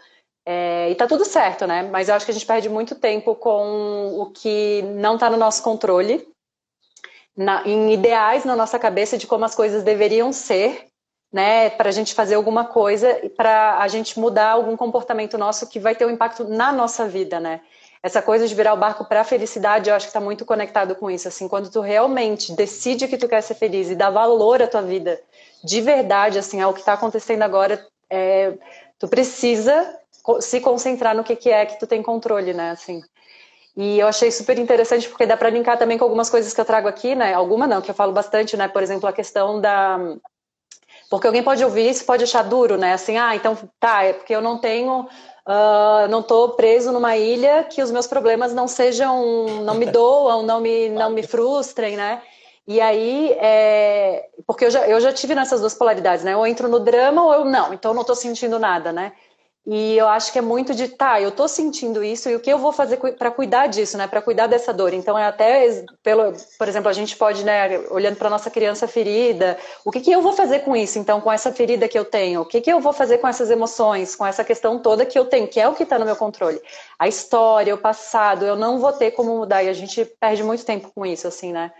[0.45, 1.83] É, e tá tudo certo, né?
[1.83, 5.37] Mas eu acho que a gente perde muito tempo com o que não está no
[5.37, 6.27] nosso controle
[7.39, 10.87] na, em ideais na nossa cabeça de como as coisas deveriam ser,
[11.31, 15.69] né, para a gente fazer alguma coisa e para a gente mudar algum comportamento nosso
[15.69, 17.61] que vai ter um impacto na nossa vida, né?
[18.01, 20.95] Essa coisa de virar o barco para a felicidade, eu acho que está muito conectado
[20.95, 21.27] com isso.
[21.27, 24.81] Assim, quando tu realmente decide que tu quer ser feliz e dá valor à tua
[24.81, 25.19] vida,
[25.63, 28.53] de verdade, assim, ao que está acontecendo agora, é,
[28.97, 29.98] tu precisa
[30.41, 32.71] se concentrar no que, que é que tu tem controle, né?
[32.71, 33.01] Assim.
[33.75, 36.65] E eu achei super interessante porque dá para linkar também com algumas coisas que eu
[36.65, 37.33] trago aqui, né?
[37.33, 38.67] Alguma não, que eu falo bastante, né?
[38.67, 39.97] Por exemplo, a questão da
[41.09, 42.93] porque alguém pode ouvir isso, pode achar duro, né?
[42.93, 47.63] Assim, ah, então tá, é porque eu não tenho, uh, não estou preso numa ilha
[47.63, 52.21] que os meus problemas não sejam, não me doam, não me, não me frustrem, né?
[52.67, 56.37] E aí, é, porque eu já, eu já tive nessas duas polaridades, né?
[56.37, 59.11] Ou entro no drama ou eu não, então eu não estou sentindo nada, né?
[59.67, 62.49] E eu acho que é muito de, tá, eu tô sentindo isso e o que
[62.49, 64.07] eu vou fazer para cuidar disso, né?
[64.07, 64.93] Para cuidar dessa dor.
[64.93, 69.57] Então é até pelo, por exemplo, a gente pode, né, olhando para nossa criança ferida,
[69.85, 70.97] o que que eu vou fazer com isso?
[70.97, 73.51] Então, com essa ferida que eu tenho, o que que eu vou fazer com essas
[73.51, 76.15] emoções, com essa questão toda que eu tenho, que é o que está no meu
[76.15, 76.59] controle.
[76.97, 80.65] A história, o passado, eu não vou ter como mudar e a gente perde muito
[80.65, 81.71] tempo com isso, assim, né?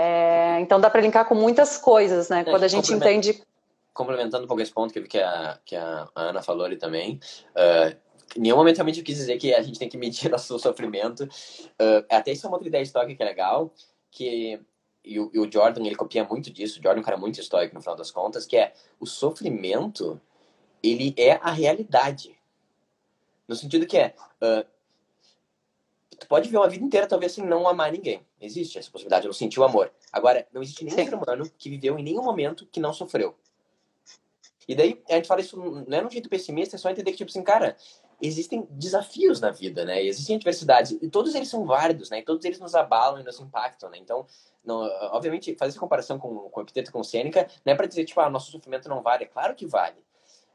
[0.00, 2.44] É, então dá para linkar com muitas coisas, né?
[2.46, 3.42] É, Quando a gente entende
[3.98, 7.18] complementando um pouco esse ponto que, a, que a Ana falou ali também,
[7.50, 7.98] uh,
[8.36, 11.24] em nenhum momento realmente eu quis dizer que a gente tem que medir nosso sofrimento.
[11.24, 13.74] Uh, até isso é uma outra ideia histórica que é legal,
[14.08, 14.60] que
[15.04, 16.78] e o, e o, Jordan ele copia muito disso.
[16.78, 20.20] O Jordan é um cara muito histórico no final das contas, que é o sofrimento
[20.80, 22.38] ele é a realidade.
[23.48, 24.64] No sentido que é uh,
[26.20, 28.24] tu pode viver uma vida inteira talvez sem não amar ninguém.
[28.40, 29.90] Existe essa possibilidade, não sentir o amor.
[30.12, 31.04] Agora, não existe nenhum Sim.
[31.04, 33.34] ser humano que viveu em nenhum momento que não sofreu.
[34.68, 37.16] E daí a gente fala isso não é num jeito pessimista, é só entender que,
[37.16, 37.74] tipo assim, cara,
[38.20, 40.02] existem desafios na vida, né?
[40.04, 42.18] Existem adversidades, e todos eles são válidos, né?
[42.18, 43.96] E todos eles nos abalam e nos impactam, né?
[43.96, 44.26] Então,
[44.62, 44.80] não,
[45.12, 48.20] obviamente, fazer essa comparação com, com o epiteto com Sêneca não é para dizer, tipo,
[48.20, 49.24] ah, nosso sofrimento não vale.
[49.24, 50.04] É claro que vale.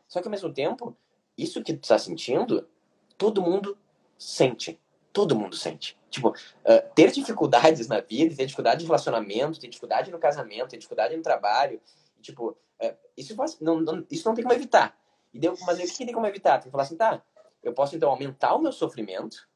[0.08, 0.95] Só que, ao mesmo tempo,
[1.36, 2.69] isso que tu tá sentindo,
[3.17, 3.76] todo mundo
[4.15, 4.80] sente.
[5.12, 5.97] Todo mundo sente.
[6.12, 10.78] Tipo, uh, ter dificuldades na vida, ter dificuldade de relacionamento, ter dificuldade no casamento, ter
[10.78, 11.82] dificuldade no trabalho,
[12.21, 14.98] tipo, é, isso, não, não, isso não tem como evitar.
[15.34, 16.60] E deu, mas o que tem como evitar?
[16.60, 17.24] Tem que falar assim, tá,
[17.63, 19.48] eu posso então aumentar o meu sofrimento,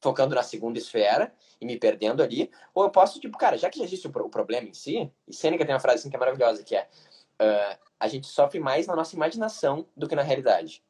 [0.00, 3.78] focando na segunda esfera e me perdendo ali, ou eu posso, tipo, cara, já que
[3.78, 6.62] já existe o, problema em si, e Sêneca tem uma frase assim que é maravilhosa,
[6.62, 6.88] que é
[7.40, 10.84] uh, a gente sofre mais na nossa imaginação do que na realidade.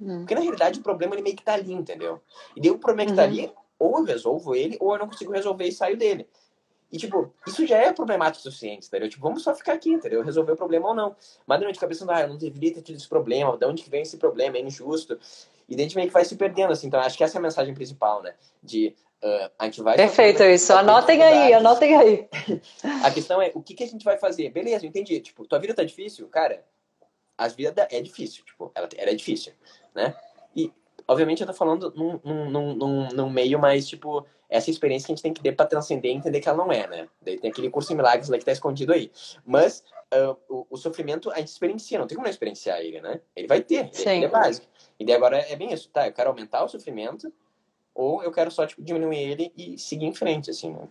[0.00, 0.20] Hum.
[0.20, 2.20] Porque na realidade o problema ele meio que tá ali, entendeu?
[2.56, 3.28] E daí o problema que tá uhum.
[3.28, 6.28] ali, ou eu resolvo ele, ou eu não consigo resolver e saio dele.
[6.94, 9.08] E, tipo, isso já é problemático o suficiente, entendeu?
[9.08, 10.22] Tipo, vamos só ficar aqui, entendeu?
[10.22, 11.16] Resolver o problema ou não.
[11.44, 13.90] Mas não de cabeça, ah, eu não deveria ter tido esse problema, de onde que
[13.90, 15.18] vem esse problema, é injusto.
[15.68, 16.86] E daí a gente meio que vai se perdendo, assim.
[16.86, 18.36] Então, acho que essa é a mensagem principal, né?
[18.62, 19.96] De uh, a gente vai...
[19.96, 20.72] Perfeito isso.
[20.72, 22.28] Anotem aí, anotem aí.
[23.02, 24.48] a questão é, o que, que a gente vai fazer?
[24.50, 25.18] Beleza, eu entendi.
[25.18, 26.28] Tipo, tua vida tá difícil?
[26.28, 26.64] Cara,
[27.36, 28.44] a vida é difícil.
[28.44, 29.52] Tipo, ela, ela é difícil,
[29.92, 30.14] né?
[30.54, 30.72] E,
[31.08, 35.16] obviamente, eu tô falando num, num, num, num meio mais, tipo essa experiência que a
[35.16, 37.08] gente tem que ter para transcender e entender que ela não é, né?
[37.20, 39.10] Daí tem aquele curso em milagres lá que tá escondido aí.
[39.44, 39.82] Mas
[40.14, 43.20] uh, o, o, sofrimento a gente experiencia, não tem como não experienciar ele, né?
[43.34, 44.10] Ele vai ter, Sim.
[44.10, 44.68] ele é básico.
[44.98, 46.06] E daí agora é bem isso, tá?
[46.06, 47.32] Eu quero aumentar o sofrimento
[47.92, 50.86] ou eu quero só, tipo, diminuir ele e seguir em frente, assim, né?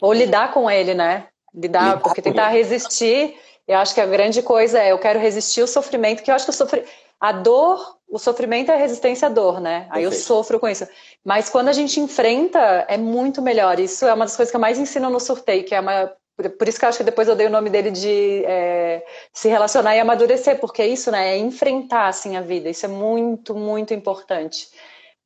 [0.00, 1.26] Ou lidar com ele, né?
[1.52, 2.62] Lidar, lidar porque tentar ele.
[2.62, 3.34] resistir,
[3.66, 6.44] eu acho que a grande coisa é eu quero resistir o sofrimento, que eu acho
[6.44, 6.88] que o sofrimento
[7.20, 9.86] a dor, o sofrimento é a resistência à dor, né?
[9.90, 10.86] Aí eu sofro com isso.
[11.24, 13.80] Mas quando a gente enfrenta, é muito melhor.
[13.80, 16.12] Isso é uma das coisas que eu mais ensino no sorteio, que é uma.
[16.58, 19.02] Por isso que eu acho que depois eu dei o nome dele de é,
[19.32, 21.34] se relacionar e amadurecer, porque é isso, né?
[21.34, 22.68] É enfrentar assim a vida.
[22.68, 24.68] Isso é muito, muito importante.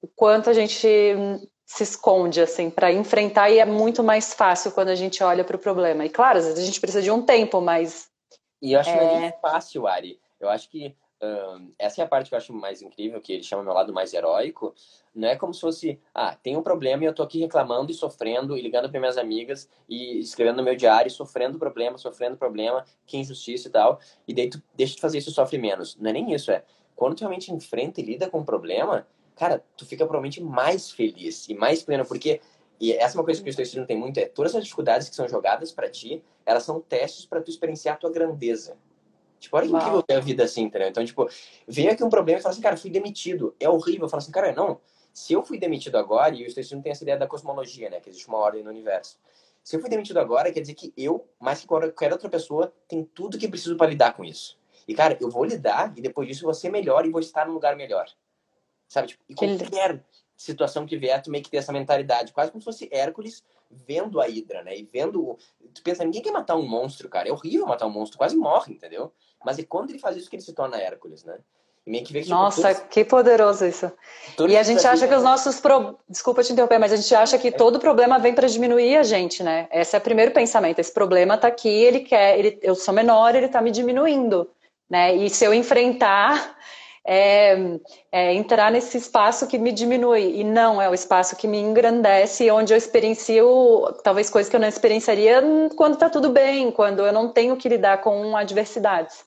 [0.00, 0.86] O quanto a gente
[1.66, 5.56] se esconde assim para enfrentar e é muito mais fácil quando a gente olha para
[5.56, 6.04] o problema.
[6.04, 8.08] E claro, às vezes a gente precisa de um tempo, mas
[8.62, 8.96] e eu acho é...
[8.98, 10.18] que é fácil, Ari.
[10.40, 10.94] Eu acho que
[11.78, 14.12] essa é a parte que eu acho mais incrível, que ele chama meu lado mais
[14.14, 14.74] heróico.
[15.14, 17.94] Não é como se fosse, ah, tem um problema e eu tô aqui reclamando e
[17.94, 22.84] sofrendo e ligando para minhas amigas e escrevendo no meu diário, sofrendo problema, sofrendo problema,
[23.06, 24.00] que injustiça e tal.
[24.26, 25.96] E daí tu deixa de fazer isso sofre menos.
[25.96, 26.64] Não é nem isso, é.
[26.96, 29.06] Quando tu realmente enfrenta e lida com o problema,
[29.36, 32.40] cara, tu fica provavelmente mais feliz e mais pleno, porque
[32.80, 35.14] e essa é uma coisa que o estoicismo tem muito, é todas as dificuldades que
[35.14, 38.78] são jogadas para ti, elas são testes para tu experienciar a tua grandeza.
[39.40, 40.88] Tipo, olha que incrível ter a vida assim, entendeu?
[40.88, 41.28] Então, tipo,
[41.66, 43.56] vem aqui um problema e fala assim, cara, fui demitido.
[43.58, 44.08] É horrível.
[44.08, 44.78] Fala assim, cara, não.
[45.12, 48.00] Se eu fui demitido agora, e o Stoicismo tem essa ideia da cosmologia, né?
[48.00, 49.18] Que existe uma ordem no universo.
[49.64, 53.02] Se eu fui demitido agora, quer dizer que eu, mais que qualquer outra pessoa, tem
[53.02, 54.58] tudo que preciso para lidar com isso.
[54.86, 57.46] E, cara, eu vou lidar e depois disso eu vou ser melhor e vou estar
[57.46, 58.08] num lugar melhor.
[58.88, 59.08] Sabe?
[59.08, 60.02] Tipo, e qualquer
[60.40, 62.32] situação que vier, tu meio que ter essa mentalidade.
[62.32, 64.76] Quase como se fosse Hércules vendo a Hidra, né?
[64.76, 65.38] E vendo.
[65.74, 67.28] Tu pensa, ninguém quer matar um monstro, cara.
[67.28, 69.12] É horrível matar um monstro, quase morre, entendeu?
[69.44, 71.38] Mas é quando ele faz isso que ele se torna Hércules, né?
[71.86, 72.88] E meio que vê que, tipo, Nossa, todos...
[72.90, 73.90] que poderoso isso.
[74.36, 75.60] Todos e a gente acha que os nossos.
[75.60, 75.98] Pro...
[76.08, 77.52] Desculpa te interromper, mas a gente acha que é.
[77.52, 79.68] todo problema vem para diminuir a gente, né?
[79.70, 80.78] Esse é o primeiro pensamento.
[80.78, 82.38] Esse problema tá aqui, ele quer.
[82.38, 82.58] Ele...
[82.62, 84.50] Eu sou menor, ele tá me diminuindo.
[84.88, 85.14] Né?
[85.14, 86.56] E se eu enfrentar
[87.06, 87.56] é,
[88.12, 92.50] é, entrar nesse espaço que me diminui e não é o espaço que me engrandece,
[92.50, 95.42] onde eu experiencio talvez coisas que eu não experienciaria
[95.76, 99.24] quando está tudo bem, quando eu não tenho que lidar com adversidades.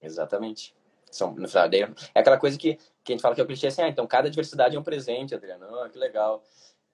[0.00, 0.74] Exatamente.
[1.10, 1.68] São, no final,
[2.14, 4.06] é aquela coisa que, que a gente fala que é o clichê assim, ah, então
[4.06, 6.42] cada adversidade é um presente, Adriano, oh, que legal.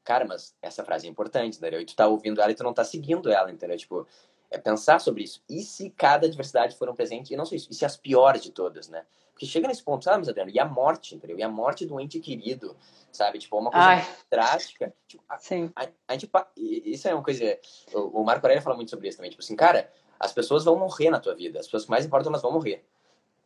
[0.05, 1.81] Cara, mas essa frase é importante, entendeu?
[1.81, 3.77] E tu tá ouvindo ela e tu não tá seguindo ela, entendeu?
[3.77, 4.07] Tipo,
[4.51, 5.43] é pensar sobre isso.
[5.49, 8.43] E se cada adversidade for um presente, e não só isso, e se as piores
[8.43, 9.05] de todas, né?
[9.33, 10.51] Porque chega nesse ponto, sabe, Adriano?
[10.51, 11.39] E a morte, entendeu?
[11.39, 12.77] E a morte do ente querido,
[13.11, 13.39] sabe?
[13.39, 14.07] Tipo, uma coisa Ai.
[14.31, 14.93] drástica.
[15.07, 15.73] Tipo, a, Sim.
[15.75, 17.59] A, a, gente, isso é uma coisa.
[17.95, 19.31] O, o Marco Aurélio fala muito sobre isso também.
[19.31, 21.59] Tipo assim, cara, as pessoas vão morrer na tua vida.
[21.59, 22.85] As pessoas que mais importam, elas vão morrer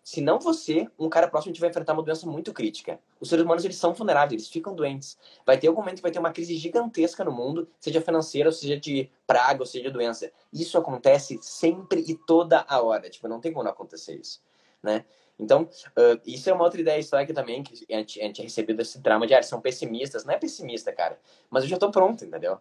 [0.05, 3.01] se não você, um cara próximo, a gente vai enfrentar uma doença muito crítica.
[3.19, 5.17] Os seres humanos, eles são vulneráveis, eles ficam doentes.
[5.47, 8.79] Vai ter algum momento que vai ter uma crise gigantesca no mundo, seja financeira, seja
[8.79, 10.31] de praga, ou seja de doença.
[10.53, 13.09] Isso acontece sempre e toda a hora.
[13.09, 14.43] Tipo, não tem como não acontecer isso,
[14.83, 15.07] né?
[15.39, 18.79] Então, uh, isso é uma outra ideia histórica também, que a gente, a gente recebeu
[18.79, 20.27] esse trama de, ah, são pessimistas.
[20.27, 21.19] Não é pessimista, cara.
[21.49, 22.61] Mas eu já tô pronto, entendeu?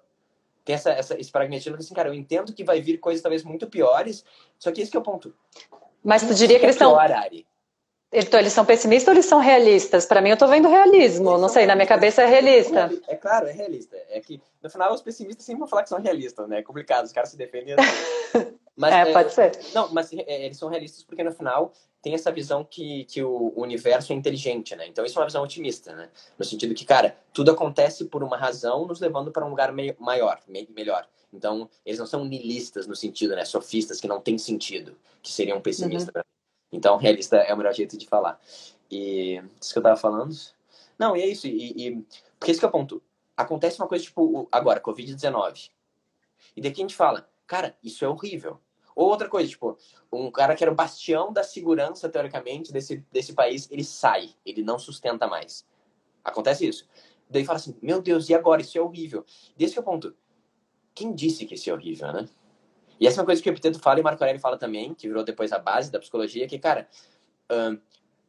[0.64, 3.68] Tem essa, essa, esse pragmatismo assim, cara, eu entendo que vai vir coisas talvez muito
[3.68, 4.24] piores,
[4.58, 5.36] só que esse que é o ponto
[6.04, 6.98] mas tu diria que eles são.
[8.16, 10.06] Então, eles são pessimistas ou eles são realistas?
[10.06, 11.32] Para mim, eu estou vendo realismo.
[11.32, 12.92] Eles não sei, na minha cabeça é realista.
[13.08, 13.98] É claro, é realista.
[14.10, 16.60] É que, no final, os pessimistas sempre vão falar que são realistas, né?
[16.60, 18.54] É complicado, os caras se defendem assim.
[18.76, 19.52] Mas, é, é, pode ser.
[19.76, 23.54] Não, mas é, eles são realistas porque, no final, tem essa visão que, que o
[23.56, 24.88] universo é inteligente, né?
[24.88, 26.10] Então, isso é uma visão otimista, né?
[26.40, 29.96] No sentido que, cara, tudo acontece por uma razão, nos levando para um lugar meio,
[30.00, 31.08] maior, meio, melhor.
[31.34, 33.44] Então, eles não são nihilistas no sentido, né?
[33.44, 36.14] Sofistas que não têm sentido, que seriam pessimistas.
[36.16, 36.22] Uhum.
[36.72, 38.40] Então, realista é o melhor jeito de falar.
[38.90, 40.34] E isso que eu tava falando.
[40.98, 41.48] Não, e é isso.
[41.48, 42.06] E, e
[42.40, 43.02] porque esse que é o ponto.
[43.36, 45.72] Acontece uma coisa tipo agora, Covid-19.
[46.56, 48.60] E daqui a gente fala, cara, isso é horrível.
[48.96, 49.76] Ou outra coisa, tipo,
[50.12, 54.62] um cara que era o bastião da segurança, teoricamente, desse, desse país, ele sai, ele
[54.62, 55.66] não sustenta mais.
[56.24, 56.88] Acontece isso.
[57.28, 58.62] Daí fala assim, meu Deus, e agora?
[58.62, 59.26] Isso é horrível.
[59.58, 60.16] Desse que é o ponto
[60.94, 62.28] quem disse que isso é horrível, né?
[63.00, 65.08] E essa é uma coisa que o Epiteto fala e Marco Aurélio fala também, que
[65.08, 66.88] virou depois a base da psicologia, que, cara,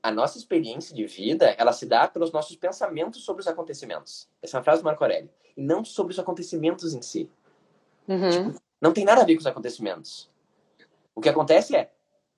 [0.03, 4.29] a nossa experiência de vida, ela se dá pelos nossos pensamentos sobre os acontecimentos.
[4.43, 5.31] Essa é uma frase do Marco Aurélio.
[5.57, 7.31] E não sobre os acontecimentos em si.
[8.09, 8.31] Uhum.
[8.31, 10.31] Tipo, não tem nada a ver com os acontecimentos.
[11.15, 11.91] O que acontece é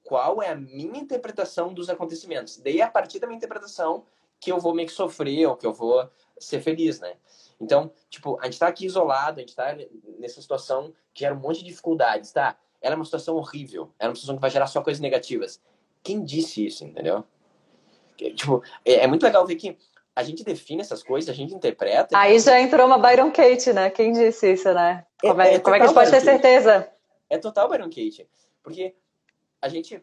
[0.04, 2.58] qual é a minha interpretação dos acontecimentos.
[2.58, 4.04] Daí, a partir da minha interpretação,
[4.38, 6.08] que eu vou meio que sofrer ou que eu vou
[6.38, 7.16] ser feliz, né?
[7.60, 9.76] Então, tipo, a gente tá aqui isolado, a gente tá
[10.18, 12.56] nessa situação que gera um monte de dificuldades, tá?
[12.80, 15.60] Ela é uma situação horrível, ela é uma situação que vai gerar só coisas negativas.
[16.02, 17.24] Quem disse isso, entendeu?
[18.16, 19.76] Tipo, é, é muito legal ver que
[20.14, 22.16] a gente define essas coisas, a gente interpreta.
[22.16, 23.90] Aí já entrou uma Byron Kate, né?
[23.90, 25.04] Quem disse isso, né?
[25.20, 26.90] Como é, é, é como é que a gente pode ter certeza?
[27.28, 28.26] É total Byron Kate.
[28.62, 28.94] Porque
[29.60, 30.02] a gente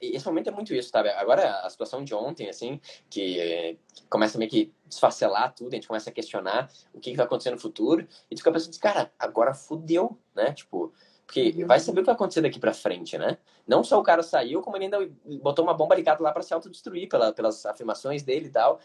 [0.00, 1.08] esse momento é muito isso, sabe?
[1.10, 6.10] Agora, a situação de ontem, assim, que começa meio que desfacelar tudo, a gente começa
[6.10, 9.12] a questionar o que, que vai acontecer no futuro, e tu fica pensando assim, cara,
[9.18, 10.52] agora fudeu, né?
[10.52, 10.92] Tipo,
[11.26, 11.66] porque uhum.
[11.66, 13.38] vai saber o que vai acontecer daqui pra frente, né?
[13.66, 14.98] Não só o cara saiu, como ele ainda
[15.40, 18.80] botou uma bomba ligada lá para se autodestruir pela, pelas afirmações dele e tal.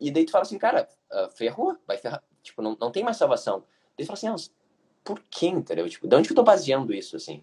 [0.00, 2.22] E daí tu fala assim, cara, uh, ferrou, vai ferrar.
[2.42, 3.64] Tipo, não, não tem mais salvação.
[3.96, 4.52] Daí tu fala assim, ah,
[5.04, 5.88] por que, entendeu?
[5.88, 7.42] Tipo, de onde que eu tô baseando isso, assim?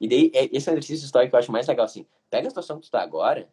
[0.00, 2.06] E daí, é, esse é exercício histórico que eu acho mais legal, assim.
[2.30, 3.48] Pega a situação que tu tá agora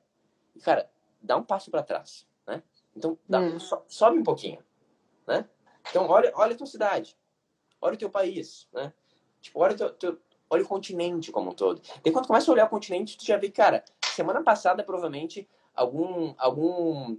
[0.55, 0.89] e, cara,
[1.21, 2.63] dá um passo para trás, né?
[2.95, 3.59] Então, dá, hum.
[3.59, 4.63] so, sobe um pouquinho,
[5.27, 5.45] né?
[5.89, 7.17] Então, olha, olha a tua cidade.
[7.81, 8.93] Olha o teu país, né?
[9.41, 11.81] Tipo, olha o, teu, teu, olha o continente como um todo.
[12.03, 16.33] E quando começa a olhar o continente, tu já vê, cara, semana passada, provavelmente, algum,
[16.37, 17.17] algum,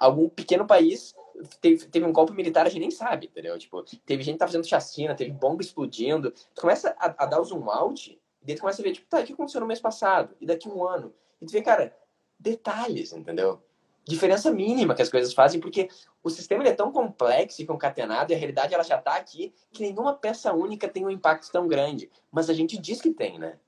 [0.00, 1.14] algum pequeno país
[1.60, 3.56] teve, teve um golpe militar, a gente nem sabe, entendeu?
[3.58, 6.32] Tipo, teve gente que tá fazendo chacina, teve bomba explodindo.
[6.54, 9.06] Tu começa a, a dar o zoom out, e daí tu começa a ver, tipo,
[9.08, 10.34] tá, o que aconteceu no mês passado?
[10.40, 11.14] E daqui um ano?
[11.40, 11.94] E tu vê, cara,
[12.38, 13.62] detalhes, entendeu?
[14.04, 15.88] Diferença mínima que as coisas fazem, porque
[16.22, 19.82] o sistema é tão complexo e concatenado, e a realidade ela já tá aqui, que
[19.82, 22.10] nenhuma peça única tem um impacto tão grande.
[22.32, 23.58] Mas a gente diz que tem, né?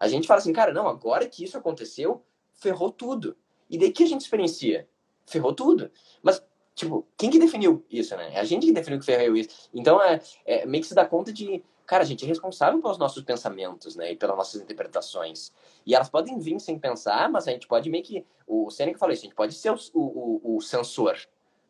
[0.00, 2.22] A gente fala assim, cara, não, agora que isso aconteceu,
[2.54, 3.36] ferrou tudo.
[3.70, 4.88] E daí que a gente experiencia?
[5.26, 5.90] Ferrou tudo.
[6.22, 6.42] Mas
[6.74, 8.34] Tipo, quem que definiu isso, né?
[8.34, 9.70] É a gente que definiu que ferrou isso.
[9.72, 12.98] Então, é, é meio que se dá conta de, cara, a gente é responsável pelos
[12.98, 14.12] nossos pensamentos, né?
[14.12, 15.52] E pelas nossas interpretações.
[15.86, 18.26] E elas podem vir sem pensar, mas a gente pode meio que.
[18.46, 21.16] O Seneca falou isso, a gente pode ser o, o, o sensor.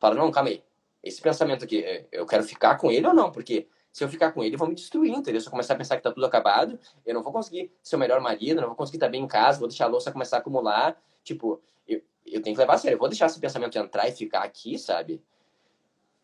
[0.01, 0.63] Fala, não, calma aí.
[1.03, 3.31] Esse pensamento aqui, é, eu quero ficar com ele ou não?
[3.31, 5.41] Porque se eu ficar com ele, vão me destruir, entendeu?
[5.41, 7.99] Se eu começar a pensar que tá tudo acabado, eu não vou conseguir ser o
[7.99, 10.41] melhor marido, não vou conseguir estar bem em casa, vou deixar a louça começar a
[10.41, 11.01] acumular.
[11.23, 12.97] Tipo, eu, eu tenho que levar a sério.
[12.97, 15.23] Eu vou deixar esse pensamento entrar e ficar aqui, sabe?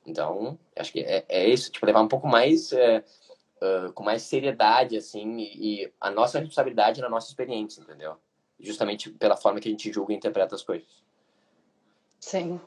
[0.07, 1.71] Então, acho que é, é isso.
[1.71, 2.73] Tipo, levar um pouco mais...
[2.73, 3.05] É,
[3.63, 8.17] uh, com mais seriedade, assim, e, e, a nossa responsabilidade na nossa experiência, entendeu?
[8.63, 11.03] justamente pela forma que a gente julga e interpreta as coisas.
[12.21, 12.61] Sim.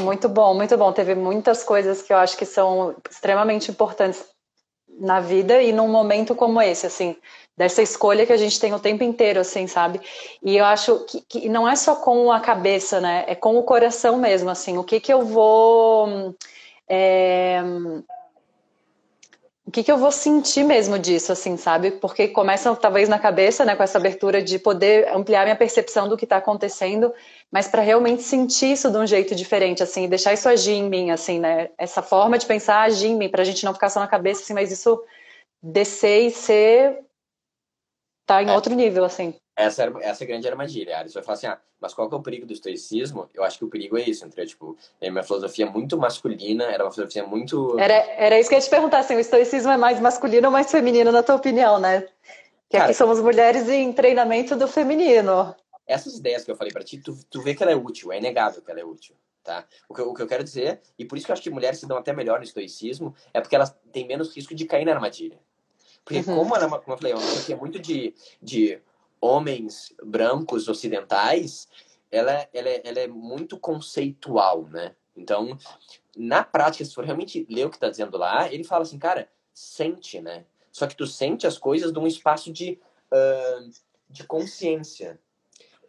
[0.00, 0.92] Muito bom, muito bom.
[0.92, 4.24] Teve muitas coisas que eu acho que são extremamente importantes
[5.00, 7.16] na vida e num momento como esse, assim,
[7.56, 10.00] dessa escolha que a gente tem o tempo inteiro, assim, sabe?
[10.42, 13.24] E eu acho que, que não é só com a cabeça, né?
[13.26, 14.78] É com o coração mesmo, assim.
[14.78, 16.34] O que que eu vou
[16.88, 17.62] é,
[19.70, 21.92] o que, que eu vou sentir mesmo disso, assim, sabe?
[21.92, 26.16] Porque começa talvez na cabeça, né, com essa abertura de poder ampliar minha percepção do
[26.16, 27.14] que está acontecendo,
[27.50, 31.10] mas para realmente sentir isso de um jeito diferente, assim, deixar isso agir em mim,
[31.10, 31.70] assim, né?
[31.76, 34.42] Essa forma de pensar agir em mim, para a gente não ficar só na cabeça,
[34.42, 35.02] assim, mas isso
[35.62, 37.04] descer e ser
[38.24, 38.52] tá em é.
[38.52, 39.34] outro nível, assim.
[39.56, 40.98] Essa, essa é a grande armadilha.
[40.98, 43.28] A Você vai falar assim, ah, mas qual que é o perigo do estoicismo?
[43.34, 44.46] Eu acho que o perigo é isso, entendeu?
[44.46, 47.78] Tipo, é minha filosofia é muito masculina, era uma filosofia muito...
[47.78, 50.52] Era, era isso que eu ia te perguntar, assim, o estoicismo é mais masculino ou
[50.52, 52.02] mais feminino, na tua opinião, né?
[52.68, 55.54] Que Cara, aqui somos mulheres em treinamento do feminino.
[55.90, 58.18] Essas ideias que eu falei para ti, tu, tu vê que ela é útil, é
[58.18, 59.14] inegável que ela é útil.
[59.42, 59.66] Tá?
[59.88, 61.50] O, que, eu, o que eu quero dizer, e por isso que eu acho que
[61.50, 64.84] mulheres se dão até melhor no estoicismo, é porque elas têm menos risco de cair
[64.84, 65.38] na armadilha.
[66.04, 66.36] Porque uhum.
[66.36, 68.80] como, ela, é como eu falei, é uma filosofia muito de, de
[69.20, 71.68] homens brancos ocidentais,
[72.10, 74.94] ela, ela, é, ela é muito conceitual, né?
[75.16, 75.58] Então,
[76.16, 79.28] na prática, se for realmente ler o que está dizendo lá, ele fala assim, cara,
[79.52, 80.44] sente, né?
[80.72, 82.80] Só que tu sente as coisas de um espaço de,
[83.12, 83.70] uh,
[84.08, 85.20] de consciência.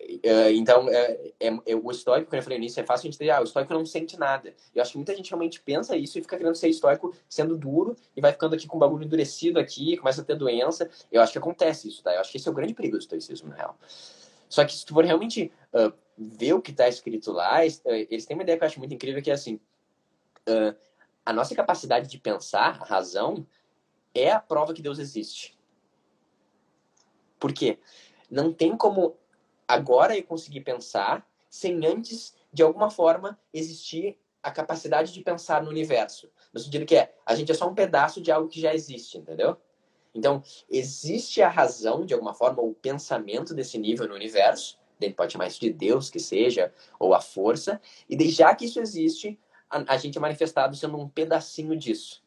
[0.03, 3.15] Uh, então, é, é, é, o estoico, quando eu falei nisso, é fácil a gente
[3.15, 4.53] entender, ah, o estoico não sente nada.
[4.73, 7.95] Eu acho que muita gente realmente pensa isso e fica querendo ser estoico sendo duro
[8.15, 10.89] e vai ficando aqui com o bagulho endurecido aqui, começa a ter doença.
[11.11, 12.13] Eu acho que acontece isso, tá?
[12.13, 13.77] Eu acho que esse é o grande perigo do estoicismo, na real.
[14.49, 18.35] Só que se tu for realmente uh, ver o que está escrito lá, eles têm
[18.35, 19.55] uma ideia que eu acho muito incrível, que é assim,
[20.49, 20.75] uh,
[21.25, 23.45] a nossa capacidade de pensar, a razão,
[24.13, 25.57] é a prova que Deus existe.
[27.39, 27.79] Por quê?
[28.29, 29.15] Não tem como
[29.73, 35.69] agora eu conseguir pensar sem antes, de alguma forma, existir a capacidade de pensar no
[35.69, 36.29] universo.
[36.53, 39.17] No sentido que é, a gente é só um pedaço de algo que já existe,
[39.17, 39.57] entendeu?
[40.13, 45.33] Então, existe a razão, de alguma forma, o pensamento desse nível no universo, dentro pode
[45.33, 49.93] chamar isso de Deus que seja, ou a força, e já que isso existe, a,
[49.93, 52.20] a gente é manifestado sendo um pedacinho disso.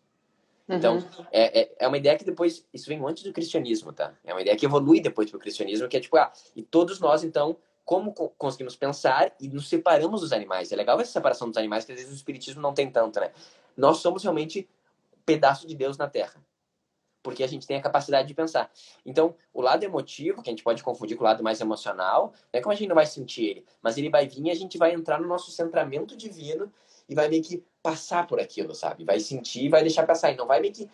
[0.69, 1.27] Então, uhum.
[1.31, 4.15] é, é, é, uma ideia que depois, isso vem antes do cristianismo, tá?
[4.25, 7.23] É uma ideia que evolui depois pro cristianismo, que é tipo, ah, e todos nós,
[7.23, 10.73] então, como conseguimos pensar e nos separamos dos animais.
[10.73, 13.31] É legal essa separação dos animais, que às vezes o espiritismo não tem tanto, né?
[13.77, 14.69] Nós somos realmente
[15.27, 16.43] pedaço de Deus na Terra.
[17.23, 18.71] Porque a gente tem a capacidade de pensar.
[19.05, 22.59] Então, o lado emotivo, que a gente pode confundir com o lado mais emocional, não
[22.59, 24.77] é como a gente não vai sentir ele, mas ele vai vir e a gente
[24.77, 26.71] vai entrar no nosso centramento divino
[27.09, 29.05] e vai meio que passar por aquilo, sabe?
[29.05, 30.33] Vai sentir e vai deixar passar.
[30.33, 30.89] E não vai meio que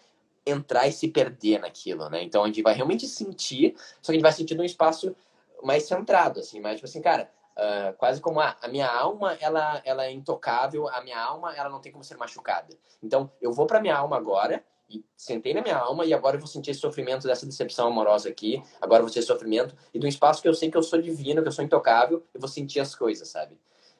[0.44, 2.20] entrar e se perder naquilo, né?
[2.24, 5.14] Então a gente vai realmente sentir, só que a gente vai sentir num espaço
[5.62, 9.80] mais centrado, assim, mais tipo assim, cara, uh, quase como a, a, minha alma, ela,
[9.84, 12.76] ela é intocável, a minha alma, ela não tem como ser machucada.
[13.00, 16.40] Então eu vou pra minha alma agora, e sentei na minha alma e agora eu
[16.40, 20.08] vou sentir esse sofrimento dessa decepção amorosa aqui, agora eu vou sentir sofrimento, e um
[20.08, 22.80] espaço que eu sei que eu sou divino, que eu sou intocável, eu vou sentir
[22.80, 23.56] as coisas, sabe?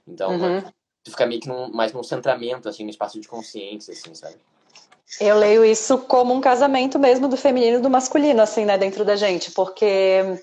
[0.09, 3.93] Então, uhum tu fica meio que num, mais num centramento, assim, no espaço de consciência,
[3.93, 4.37] assim, sabe?
[5.21, 9.05] Eu leio isso como um casamento mesmo do feminino e do masculino, assim, né, dentro
[9.05, 10.39] da gente, porque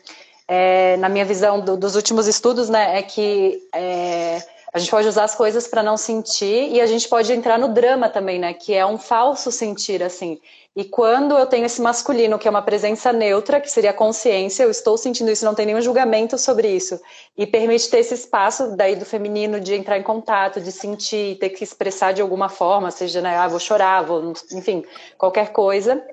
[0.47, 4.43] é, na minha visão do, dos últimos estudos, né, é que é,
[4.78, 7.67] a gente pode usar as coisas para não sentir e a gente pode entrar no
[7.67, 10.39] drama também, né, que é um falso sentir, assim.
[10.75, 14.61] E quando eu tenho esse masculino, que é uma presença neutra, que seria a consciência,
[14.61, 17.01] eu estou sentindo isso, não tem nenhum julgamento sobre isso,
[17.36, 21.49] e permite ter esse espaço daí do feminino de entrar em contato, de sentir, ter
[21.49, 24.86] que expressar de alguma forma, seja, né, ah, vou chorar, vou, enfim,
[25.17, 26.05] qualquer coisa.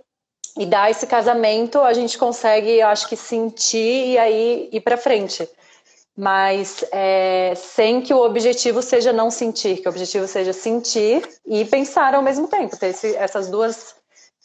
[0.57, 4.97] E dar esse casamento, a gente consegue, eu acho que sentir e aí ir para
[4.97, 5.47] frente.
[6.17, 11.65] Mas é, sem que o objetivo seja não sentir, que o objetivo seja sentir e
[11.65, 13.97] pensar ao mesmo tempo, ter esse, essas duas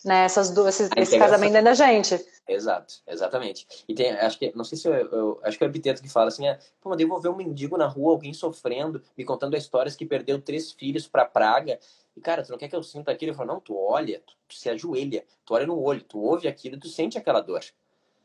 [0.03, 0.23] né?
[0.23, 2.25] Essas duas, esse, esse casamento dentro da gente.
[2.47, 3.67] Exato, exatamente.
[3.87, 6.09] E tem, acho que, não sei se eu, eu acho que é o epiteto que
[6.09, 9.55] fala assim, é, pô, eu vou ver um mendigo na rua, alguém sofrendo, me contando
[9.57, 11.79] histórias que perdeu três filhos pra praga.
[12.15, 13.31] E, cara, tu não quer que eu sinta aquilo?
[13.31, 16.47] Eu falo, não, tu olha, tu, tu se ajoelha, tu olha no olho, tu ouve
[16.47, 17.61] aquilo e tu sente aquela dor.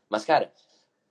[0.09, 0.51] Mas, cara,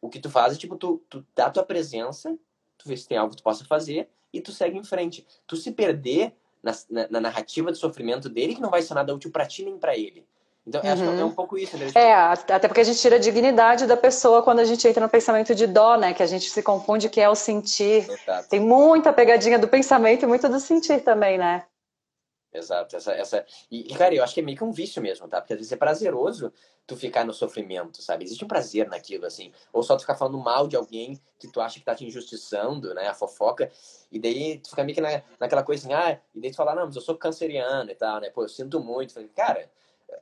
[0.05, 2.37] o que tu faz é, tipo, tu, tu dá tua presença,
[2.77, 5.27] tu vê se tem algo que tu possa fazer e tu segue em frente.
[5.47, 9.15] Tu se perder na, na, na narrativa de sofrimento dele, que não vai ser nada
[9.15, 10.27] útil para ti nem para ele.
[10.67, 10.93] Então, uhum.
[10.93, 11.31] acho que é um uhum.
[11.31, 11.77] pouco isso.
[11.79, 11.91] Né?
[11.95, 15.09] É, até porque a gente tira a dignidade da pessoa quando a gente entra no
[15.09, 16.13] pensamento de dó, né?
[16.13, 18.11] Que a gente se confunde que é o sentir.
[18.11, 18.49] Exato.
[18.49, 21.65] Tem muita pegadinha do pensamento e muito do sentir também, né?
[22.55, 22.97] Exato.
[22.97, 23.47] Essa, essa...
[23.71, 25.41] E, cara, eu acho que é meio que um vício mesmo, tá?
[25.41, 26.53] Porque às vezes é prazeroso
[26.87, 28.25] tu ficar no sofrimento, sabe?
[28.25, 29.53] Existe um prazer naquilo, assim.
[29.73, 32.95] Ou só tu ficar falando mal de alguém que tu acha que tá te injustiçando,
[32.95, 33.09] né?
[33.09, 33.71] A fofoca.
[34.13, 36.75] E daí tu fica meio que na, naquela coisa assim, ah, e daí tu fala,
[36.75, 38.31] não, mas eu sou canceriano e tal, né?
[38.31, 39.15] Pô, eu sinto muito.
[39.35, 39.71] Cara,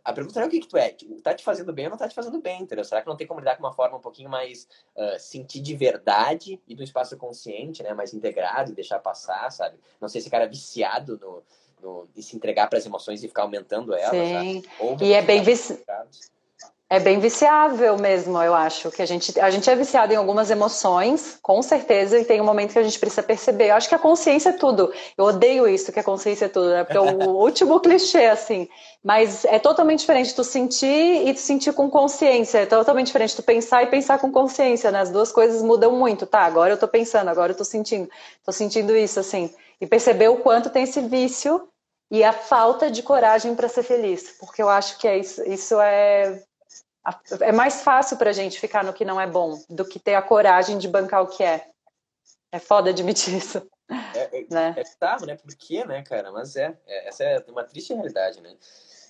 [0.04, 1.90] a pergunta não é o que, que tu é, tipo, tá te fazendo bem ou
[1.90, 2.84] não tá te fazendo bem, entendeu?
[2.84, 5.74] Será que não tem como lidar com uma forma um pouquinho mais uh, sentir de
[5.74, 7.92] verdade e do espaço consciente, né?
[7.92, 9.78] Mais integrado e deixar passar, sabe?
[10.00, 11.42] Não sei se cara é viciado no,
[11.82, 14.10] no, de se entregar para as emoções e ficar aumentando elas.
[14.10, 14.62] Sim.
[15.00, 15.42] e é bem
[16.92, 18.90] é bem viciável mesmo, eu acho.
[18.90, 22.44] Que a gente, a gente é viciado em algumas emoções, com certeza, e tem um
[22.44, 23.70] momento que a gente precisa perceber.
[23.70, 24.92] Eu acho que a consciência é tudo.
[25.16, 26.84] Eu odeio isso, que a consciência é tudo, né?
[26.84, 28.68] Porque é o último clichê, assim.
[29.02, 32.58] Mas é totalmente diferente tu sentir e tu sentir com consciência.
[32.58, 35.00] É totalmente diferente tu pensar e pensar com consciência, né?
[35.00, 36.26] As duas coisas mudam muito.
[36.26, 38.06] Tá, agora eu tô pensando, agora eu tô sentindo.
[38.44, 39.50] Tô sentindo isso, assim.
[39.80, 41.66] E perceber o quanto tem esse vício
[42.12, 44.36] e a falta de coragem para ser feliz.
[44.38, 46.44] Porque eu acho que é isso, isso é
[47.40, 50.14] é mais fácil para a gente ficar no que não é bom do que ter
[50.14, 51.66] a coragem de bancar o que é.
[52.52, 53.66] É foda admitir isso.
[54.14, 54.76] É, é, né?
[54.76, 55.36] é né?
[55.36, 56.30] Por quê, né, cara?
[56.30, 58.54] Mas é, é, essa é uma triste realidade, né?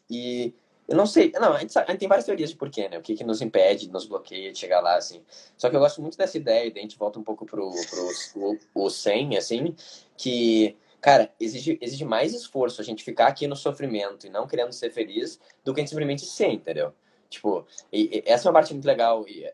[0.09, 0.55] E
[0.89, 2.99] eu não sei, não, a gente, sabe, a gente tem várias teorias de porquê, né?
[2.99, 5.23] O que, que nos impede, nos bloqueia de chegar lá, assim.
[5.59, 8.57] Só que eu gosto muito dessa ideia, e a gente volta um pouco pro, pro
[8.75, 9.77] o, o 100, assim,
[10.17, 14.73] que, cara, exige, exige mais esforço a gente ficar aqui no sofrimento e não querendo
[14.73, 16.95] ser feliz do que a gente simplesmente ser, entendeu?
[17.29, 19.27] Tipo, e, e, essa é uma parte muito legal.
[19.27, 19.45] E,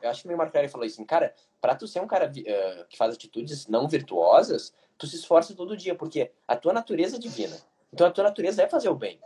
[0.00, 2.96] eu acho que o Marco falou assim, cara, pra tu ser um cara uh, que
[2.96, 7.56] faz atitudes não virtuosas, tu se esforça todo dia, porque a tua natureza é divina.
[7.92, 9.18] Então a tua natureza é fazer o bem.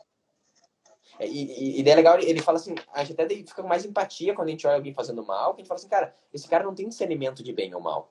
[1.20, 3.84] E, e, e daí é legal, ele fala assim, a gente até fica com mais
[3.84, 6.48] empatia quando a gente olha alguém fazendo mal, que a gente fala assim, cara, esse
[6.48, 8.10] cara não tem discernimento de bem ou mal.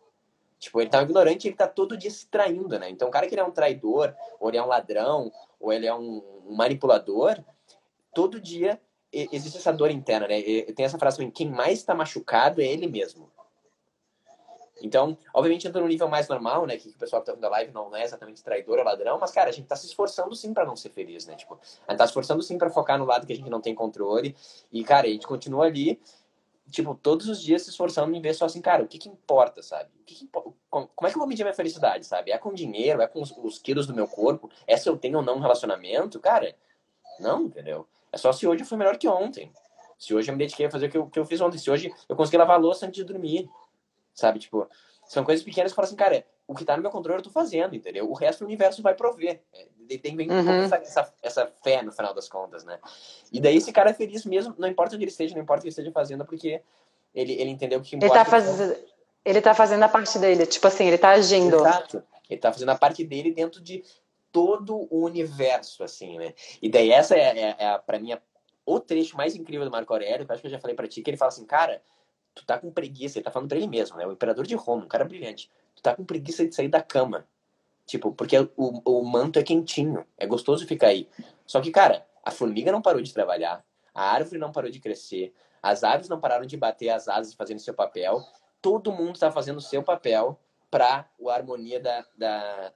[0.59, 2.89] Tipo, ele tá ignorante, ele tá todo dia se traindo, né?
[2.89, 5.85] Então, o cara que ele é um traidor, ou ele é um ladrão, ou ele
[5.85, 7.43] é um, um manipulador,
[8.13, 8.79] todo dia
[9.11, 10.41] existe essa dor interna, né?
[10.75, 13.31] Tem essa frase também, quem mais está machucado é ele mesmo.
[14.81, 16.77] Então, obviamente, entra no nível mais normal, né?
[16.77, 19.31] Que, o pessoal que tá vendo a live não é exatamente traidor ou ladrão, mas,
[19.31, 21.35] cara, a gente tá se esforçando sim para não ser feliz, né?
[21.35, 23.61] Tipo, a gente tá se esforçando sim para focar no lado que a gente não
[23.61, 24.35] tem controle.
[24.71, 25.99] E, cara, a gente continua ali,
[26.75, 29.63] tipo, todos os dias se esforçando em ver só assim, cara, o que que importa,
[29.63, 29.89] sabe?
[30.01, 30.29] O que que
[30.69, 32.31] Como é que eu vou medir minha felicidade, sabe?
[32.31, 35.17] É com dinheiro, é com os, os quilos do meu corpo, é se eu tenho
[35.17, 36.19] ou não um relacionamento?
[36.19, 36.55] Cara,
[37.19, 37.87] não, entendeu?
[38.11, 39.51] É só se hoje eu fui melhor que ontem.
[39.97, 41.57] Se hoje eu me dediquei a fazer o que eu, que eu fiz ontem.
[41.57, 43.49] Se hoje eu consegui lavar a louça antes de dormir.
[44.13, 44.39] Sabe?
[44.39, 44.69] Tipo,
[45.05, 47.29] são coisas pequenas que falam assim, cara, o que tá no meu controle eu tô
[47.29, 48.09] fazendo, entendeu?
[48.09, 49.41] O resto do universo vai prover.
[49.53, 50.63] É, tem bem uhum.
[50.63, 52.79] essa, essa, essa, fé no final das contas, né?
[53.31, 55.61] E daí esse cara é feliz mesmo, não importa onde ele esteja, não importa o
[55.63, 56.61] que ele esteja fazendo, porque
[57.13, 58.15] ele, ele entendeu que importa.
[58.15, 58.77] Ele tá, faz...
[59.23, 61.55] ele tá fazendo a parte dele, tipo assim, ele tá agindo.
[61.55, 62.03] Exato.
[62.29, 63.83] Ele tá fazendo a parte dele dentro de
[64.31, 66.33] todo o universo, assim, né?
[66.61, 68.15] E daí essa é, é, é para mim,
[68.65, 70.87] o trecho mais incrível do Marco Aurélio, que eu acho que eu já falei para
[70.87, 71.81] ti, que ele fala assim, cara,
[72.33, 74.05] tu tá com preguiça, ele tá falando pra ele mesmo, né?
[74.05, 75.49] O imperador de Roma, um cara brilhante.
[75.75, 77.27] Tu tá com preguiça de sair da cama.
[77.85, 78.49] Tipo, porque o,
[78.83, 81.07] o manto é quentinho, é gostoso ficar aí.
[81.45, 83.63] Só que, cara, a formiga não parou de trabalhar,
[83.93, 87.59] a árvore não parou de crescer, as aves não pararam de bater as asas fazendo
[87.59, 88.23] seu papel.
[88.61, 90.39] Todo mundo tá fazendo seu papel
[90.71, 92.73] para a harmonia da, da,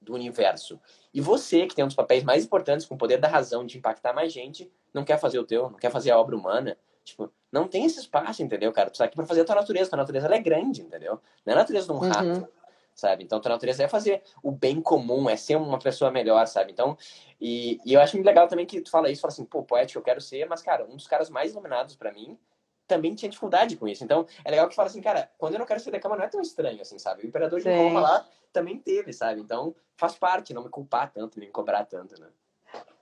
[0.00, 0.80] do universo.
[1.12, 3.78] E você, que tem um dos papéis mais importantes, com o poder da razão de
[3.78, 6.76] impactar mais gente, não quer fazer o teu, não quer fazer a obra humana.
[7.04, 8.90] Tipo, não tem esse espaço, entendeu, cara?
[8.90, 9.90] Tu tá aqui pra fazer a tua natureza.
[9.90, 11.20] Tua natureza é grande, entendeu?
[11.44, 12.48] Não é a natureza de um rato, uhum.
[12.94, 13.22] sabe?
[13.22, 16.72] Então, tua natureza é fazer o bem comum, é ser uma pessoa melhor, sabe?
[16.72, 16.96] Então,
[17.38, 19.98] e, e eu acho muito legal também que tu fala isso, fala assim, pô, poético
[19.98, 22.38] eu quero ser, mas, cara, um dos caras mais iluminados para mim
[22.86, 24.02] também tinha dificuldade com isso.
[24.02, 26.24] Então, é legal que fala assim, cara, quando eu não quero sair da cama não
[26.24, 27.22] é tão estranho, assim, sabe?
[27.22, 29.40] O imperador de Roma lá também teve, sabe?
[29.40, 32.28] Então, faz parte, não me culpar tanto, nem me cobrar tanto, né?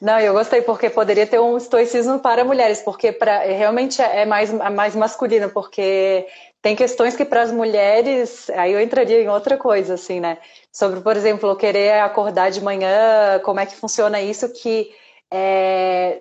[0.00, 4.52] Não, eu gostei porque poderia ter um estoicismo para mulheres, porque pra, realmente é mais,
[4.52, 6.26] é mais masculino, porque
[6.62, 10.38] tem questões que para as mulheres, aí eu entraria em outra coisa, assim, né?
[10.72, 14.90] Sobre, por exemplo, querer acordar de manhã, como é que funciona isso, que
[15.30, 16.18] é,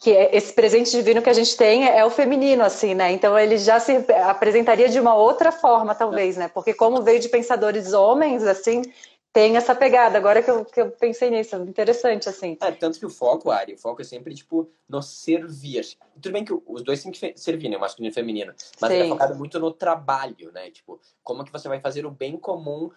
[0.00, 3.12] que é esse presente divino que a gente tem é o feminino, assim, né?
[3.12, 6.50] Então ele já se apresentaria de uma outra forma, talvez, né?
[6.52, 8.82] Porque como veio de pensadores homens, assim,
[9.32, 10.18] tem essa pegada.
[10.18, 12.56] Agora que eu, que eu pensei nisso, interessante, assim.
[12.60, 15.96] É, tanto que o foco, Ari, o foco é sempre, tipo, no servir.
[16.20, 17.78] Tudo bem que os dois têm que servir, né?
[17.78, 18.52] Masculino e feminino.
[18.80, 18.96] Mas Sim.
[18.96, 20.70] ele é focado muito no trabalho, né?
[20.70, 22.90] Tipo, como que você vai fazer o bem comum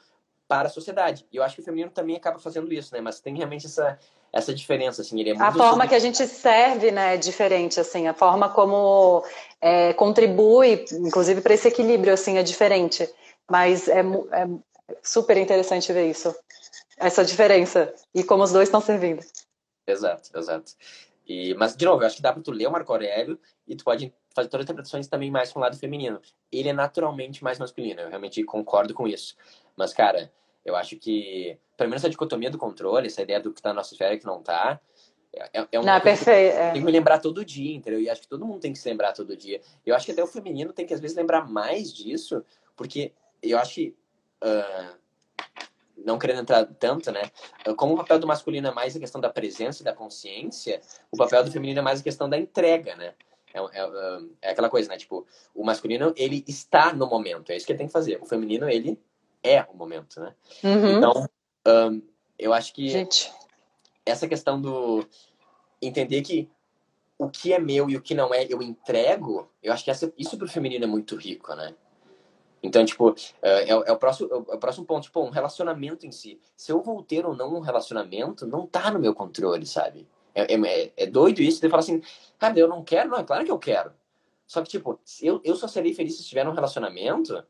[0.47, 1.25] para a sociedade.
[1.31, 3.01] E eu acho que o feminino também acaba fazendo isso, né?
[3.01, 3.97] Mas tem realmente essa
[4.35, 8.05] essa diferença, assim, ele é A forma que a gente serve, né, é diferente, assim,
[8.05, 9.23] a forma como
[9.61, 13.09] é, contribui, inclusive para esse equilíbrio, assim, é diferente.
[13.49, 14.47] Mas é, é
[15.01, 16.35] super interessante ver isso,
[16.97, 19.23] essa diferença e como os dois estão servindo.
[19.87, 20.73] Exato, exato.
[21.27, 23.75] E, mas, de novo, eu acho que dá pra tu ler o Marco Aurélio e
[23.75, 26.21] tu pode fazer todas as interpretações também mais com o lado feminino.
[26.51, 29.35] Ele é naturalmente mais masculino, eu realmente concordo com isso.
[29.75, 30.31] Mas, cara,
[30.63, 33.75] eu acho que, pelo menos a dicotomia do controle, essa ideia do que tá na
[33.75, 34.79] nossa esfera e que não tá,
[35.53, 36.55] é, é uma não, perfeito.
[36.55, 36.71] É.
[36.71, 37.99] Tem que me lembrar todo dia, entendeu?
[37.99, 39.61] E acho que todo mundo tem que se lembrar todo dia.
[39.85, 42.43] Eu acho que até o feminino tem que, às vezes, lembrar mais disso,
[42.75, 43.11] porque
[43.41, 43.95] eu acho que.
[44.45, 44.95] Uh,
[46.05, 47.31] não querendo entrar tanto, né?
[47.75, 50.79] Como o papel do masculino é mais a questão da presença e da consciência,
[51.11, 53.13] o papel do feminino é mais a questão da entrega, né?
[53.53, 54.97] É, é, é, aquela coisa, né?
[54.97, 58.21] Tipo, o masculino, ele está no momento, é isso que ele tem que fazer.
[58.21, 58.99] O feminino, ele
[59.41, 60.33] é o momento, né?
[60.63, 60.97] Uhum.
[60.97, 61.29] Então,
[61.67, 62.01] um,
[62.37, 63.31] eu acho que Gente.
[64.05, 65.07] essa questão do
[65.81, 66.49] entender que
[67.17, 70.11] o que é meu e o que não é, eu entrego, eu acho que essa,
[70.17, 71.73] isso pro feminino é muito rico, né?
[72.65, 76.39] Então, tipo, é, é, o próximo, é o próximo ponto, tipo, um relacionamento em si.
[76.55, 80.07] Se eu vou ter ou não um relacionamento, não tá no meu controle, sabe?
[80.33, 82.01] É, é, é doido isso, de falar assim,
[82.39, 83.91] cara, eu não quero, não, é claro que eu quero.
[84.47, 87.43] Só que, tipo, eu, eu só serei feliz se estiver num relacionamento,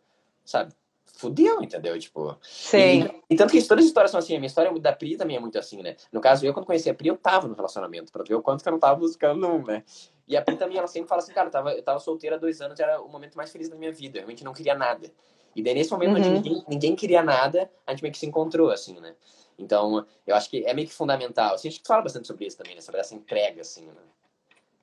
[0.43, 0.74] sabe?
[1.16, 1.97] Fudeu, entendeu?
[1.97, 2.38] Tipo.
[2.41, 3.03] Sim.
[3.30, 4.36] E, e, tanto que todas as histórias são assim.
[4.36, 5.95] A minha história da Pri também é muito assim, né?
[6.11, 8.61] No caso, eu, quando conheci a Pri, eu tava no relacionamento, pra ver o quanto
[8.61, 9.84] que eu não tava buscando um, né?
[10.28, 12.39] E a Pri também, ela sempre fala assim, cara, eu tava, eu tava solteira há
[12.39, 14.18] dois anos, era o momento mais feliz da minha vida.
[14.18, 15.09] Eu realmente não queria nada.
[15.55, 16.18] E daí, nesse momento, uhum.
[16.18, 19.16] onde ninguém, ninguém queria nada, a gente meio que se encontrou, assim, né?
[19.57, 21.55] Então, eu acho que é meio que fundamental.
[21.55, 22.82] Assim, a gente fala bastante sobre isso também, né?
[22.82, 23.93] Sobre essa entrega, assim, né?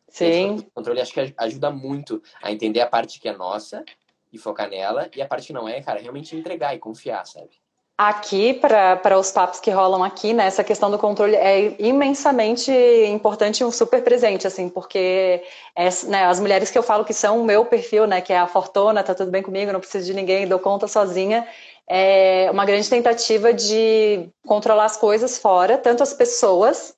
[0.08, 0.56] Sim.
[0.56, 3.84] O controle acho que ajuda muito a entender a parte que é nossa
[4.32, 7.50] e focar nela, e a parte que não é, cara, realmente entregar e confiar, sabe?
[7.98, 12.72] Aqui, para os papos que rolam aqui, né, essa questão do controle é imensamente
[13.06, 15.44] importante e um super presente, assim, porque
[15.76, 18.38] é, né, as mulheres que eu falo que são o meu perfil, né, que é
[18.38, 21.46] a fortuna, tá tudo bem comigo, não preciso de ninguém, dou conta sozinha,
[21.86, 26.96] é uma grande tentativa de controlar as coisas fora, tanto as pessoas,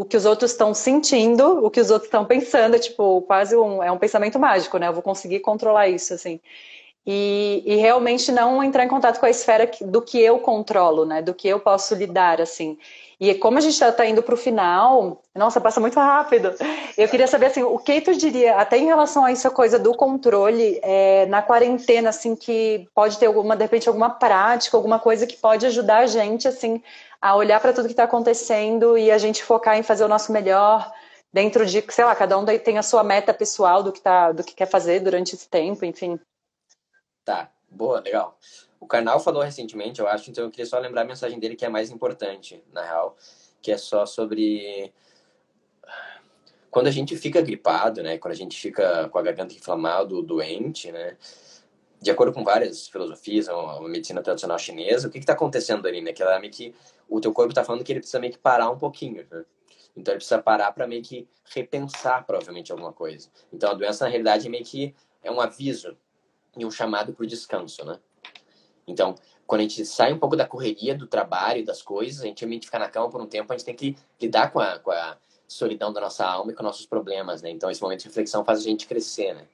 [0.00, 3.54] o que os outros estão sentindo, o que os outros estão pensando, é tipo, quase
[3.54, 4.88] um, é um pensamento mágico, né?
[4.88, 6.40] Eu vou conseguir controlar isso, assim.
[7.06, 11.20] E, e, realmente não entrar em contato com a esfera do que eu controlo, né?
[11.20, 12.78] Do que eu posso lidar, assim.
[13.20, 16.54] E como a gente está tá indo para o final, nossa, passa muito rápido.
[16.96, 19.94] Eu queria saber assim, o que tu diria, até em relação a essa coisa do
[19.94, 25.26] controle é, na quarentena, assim, que pode ter alguma, de repente, alguma prática, alguma coisa
[25.26, 26.82] que pode ajudar a gente, assim,
[27.20, 30.32] a olhar para tudo que está acontecendo e a gente focar em fazer o nosso
[30.32, 30.90] melhor
[31.30, 34.42] dentro de, sei lá, cada um tem a sua meta pessoal do que tá, do
[34.42, 36.18] que quer fazer durante esse tempo, enfim.
[37.22, 38.34] Tá, boa, legal.
[38.80, 41.64] O Karnal falou recentemente, eu acho, então eu queria só lembrar a mensagem dele que
[41.64, 43.14] é mais importante, na real,
[43.60, 44.92] que é só sobre
[46.70, 50.90] quando a gente fica gripado, né, quando a gente fica com a garganta inflamada, doente,
[50.90, 51.16] né,
[52.00, 56.12] de acordo com várias filosofias, a medicina tradicional chinesa, o que está acontecendo ali, né?
[56.12, 56.74] Que ela meio que
[57.08, 59.44] o teu corpo está falando que ele precisa meio que parar um pouquinho, né?
[59.94, 63.28] Então ele precisa parar para meio que repensar provavelmente alguma coisa.
[63.52, 65.96] Então a doença na realidade é meio que é um aviso
[66.56, 67.98] e um chamado para descanso, né?
[68.90, 69.14] Então,
[69.46, 72.66] quando a gente sai um pouco da correria do trabalho, das coisas, a gente realmente
[72.66, 75.16] fica na cama por um tempo, a gente tem que lidar com a, com a
[75.48, 77.50] solidão da nossa alma e com nossos problemas, né?
[77.50, 79.46] Então esse momento de reflexão faz a gente crescer, né?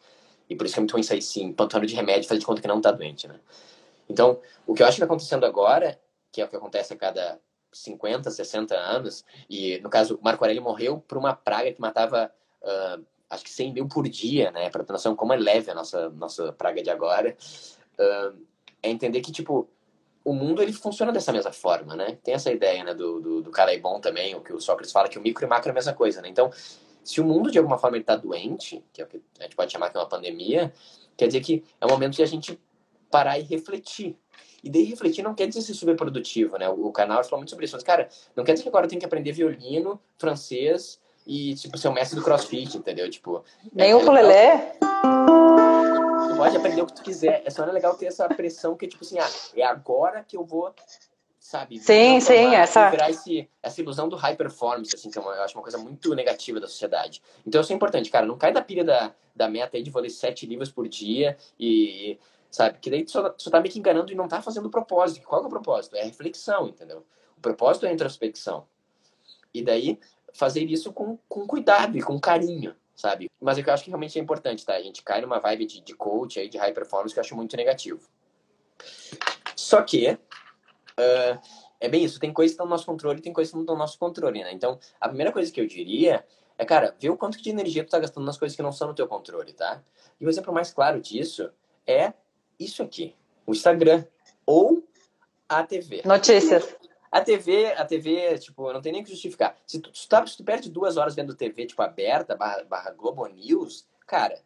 [0.48, 2.60] E por isso que é muito ruim sair sim, plantando de remédio, fazer de conta
[2.60, 3.40] que não tá doente, né?
[4.08, 5.98] Então, o que eu acho que tá acontecendo agora,
[6.30, 7.40] que é o que acontece a cada
[7.72, 12.30] 50, 60 anos, e no caso, Marco Aurélio morreu por uma praga que matava,
[12.62, 14.70] uh, acho que 100 mil por dia, né?
[14.70, 17.36] Pra ter noção como é leve a nossa, nossa praga de agora.
[17.98, 18.46] Uh,
[18.86, 19.68] é entender que, tipo,
[20.24, 22.18] o mundo ele funciona dessa mesma forma, né?
[22.22, 24.92] Tem essa ideia, né, do, do, do cara é bom também, o que o Sócrates
[24.92, 26.28] fala, que o micro e macro é a mesma coisa, né?
[26.28, 26.50] Então,
[27.04, 29.70] se o mundo, de alguma forma, está doente, que é o que a gente pode
[29.70, 30.72] chamar que é uma pandemia,
[31.16, 32.58] quer dizer que é o momento de a gente
[33.08, 34.16] parar e refletir.
[34.64, 36.68] E daí refletir não quer dizer ser super produtivo, né?
[36.68, 37.76] O canal falou muito sobre isso.
[37.76, 41.78] Mas, cara, não quer dizer que agora eu tenho que aprender violino, francês e, tipo,
[41.78, 43.08] ser o mestre do crossfit, entendeu?
[43.08, 43.44] Tipo...
[43.72, 44.72] Nem é, o ukulele?
[44.80, 45.45] Tu
[46.36, 47.42] pode aprender o que tu quiser.
[47.44, 50.72] É só legal ter essa pressão que, tipo assim, ah, é agora que eu vou
[51.38, 51.78] sabe?
[51.78, 52.90] Sim, sim, essa...
[52.90, 55.78] Virar esse, essa ilusão do high performance, assim, que é uma, eu acho uma coisa
[55.78, 57.22] muito negativa da sociedade.
[57.46, 60.02] Então isso é importante, cara, não cai da pilha da, da meta aí de vou
[60.02, 62.18] ler sete livros por dia e,
[62.50, 64.70] sabe, que daí tu só, só tá meio que enganando e não tá fazendo o
[64.70, 65.24] propósito.
[65.24, 65.94] Qual é o propósito?
[65.94, 67.06] É a reflexão, entendeu?
[67.38, 68.66] O propósito é a introspecção.
[69.54, 70.00] E daí
[70.34, 73.30] fazer isso com, com cuidado e com carinho, sabe?
[73.40, 74.74] Mas é que eu acho que realmente é importante, tá?
[74.74, 77.36] A gente cai numa vibe de, de coach aí, de high performance, que eu acho
[77.36, 78.00] muito negativo.
[79.54, 81.40] Só que uh,
[81.78, 82.18] é bem isso.
[82.18, 84.42] Tem coisas que estão no nosso controle tem coisas que não estão no nosso controle,
[84.42, 84.52] né?
[84.52, 86.24] Então, a primeira coisa que eu diria
[86.58, 88.88] é, cara, ver o quanto de energia tu tá gastando nas coisas que não são
[88.88, 89.82] no teu controle, tá?
[90.18, 91.50] E o exemplo mais claro disso
[91.86, 92.14] é
[92.58, 93.14] isso aqui.
[93.46, 94.04] O Instagram
[94.46, 94.82] ou
[95.48, 96.02] a TV.
[96.04, 96.74] Notícias.
[97.16, 99.56] A TV, a TV, tipo, não tem nem que justificar.
[99.66, 102.90] Se tu, se tu, se tu perde duas horas vendo TV, tipo, aberta, barra, barra
[102.90, 104.38] Globo News, cara,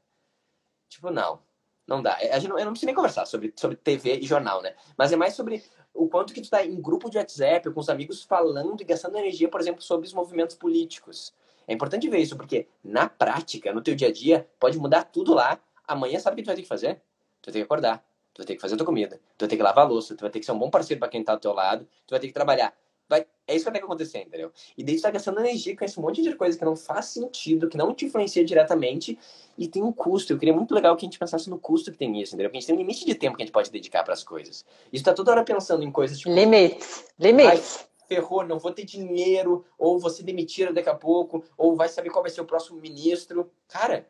[0.89, 1.43] tipo, não.
[1.85, 2.17] Não dá.
[2.21, 4.77] Gente não, eu não preciso nem conversar sobre, sobre TV e jornal, né?
[4.97, 7.89] Mas é mais sobre o quanto que tu tá em grupo de WhatsApp com os
[7.89, 11.35] amigos falando e gastando energia, por exemplo, sobre os movimentos políticos.
[11.67, 15.35] É importante ver isso, porque na prática, no teu dia a dia, pode mudar tudo
[15.35, 15.59] lá.
[15.89, 17.03] Amanhã sabe o que tu vai ter que fazer?
[17.43, 18.05] Tu vai ter que acordar,
[18.41, 20.23] vai ter que fazer a tua comida, tu vai ter que lavar a louça, tu
[20.23, 22.21] vai ter que ser um bom parceiro para quem tá do teu lado, tu vai
[22.21, 22.75] ter que trabalhar.
[23.09, 23.27] Vai...
[23.47, 24.53] É isso que vai ter que acontecer, entendeu?
[24.79, 27.69] E daí tu tá gastando energia com esse monte de coisa que não faz sentido,
[27.69, 29.19] que não te influencia diretamente
[29.59, 30.33] e tem um custo.
[30.33, 32.49] Eu queria muito legal que a gente pensasse no custo que tem isso, entendeu?
[32.49, 34.23] Porque a gente tem um limite de tempo que a gente pode dedicar para as
[34.23, 34.65] coisas.
[34.93, 36.33] Isso tá toda hora pensando em coisas tipo.
[36.33, 37.05] Limites.
[37.19, 37.89] Limites.
[38.07, 42.11] ferrou, não vou ter dinheiro, ou vou ser demitido daqui a pouco, ou vai saber
[42.11, 43.51] qual vai ser o próximo ministro.
[43.67, 44.09] Cara,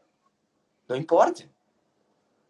[0.87, 1.45] não importa.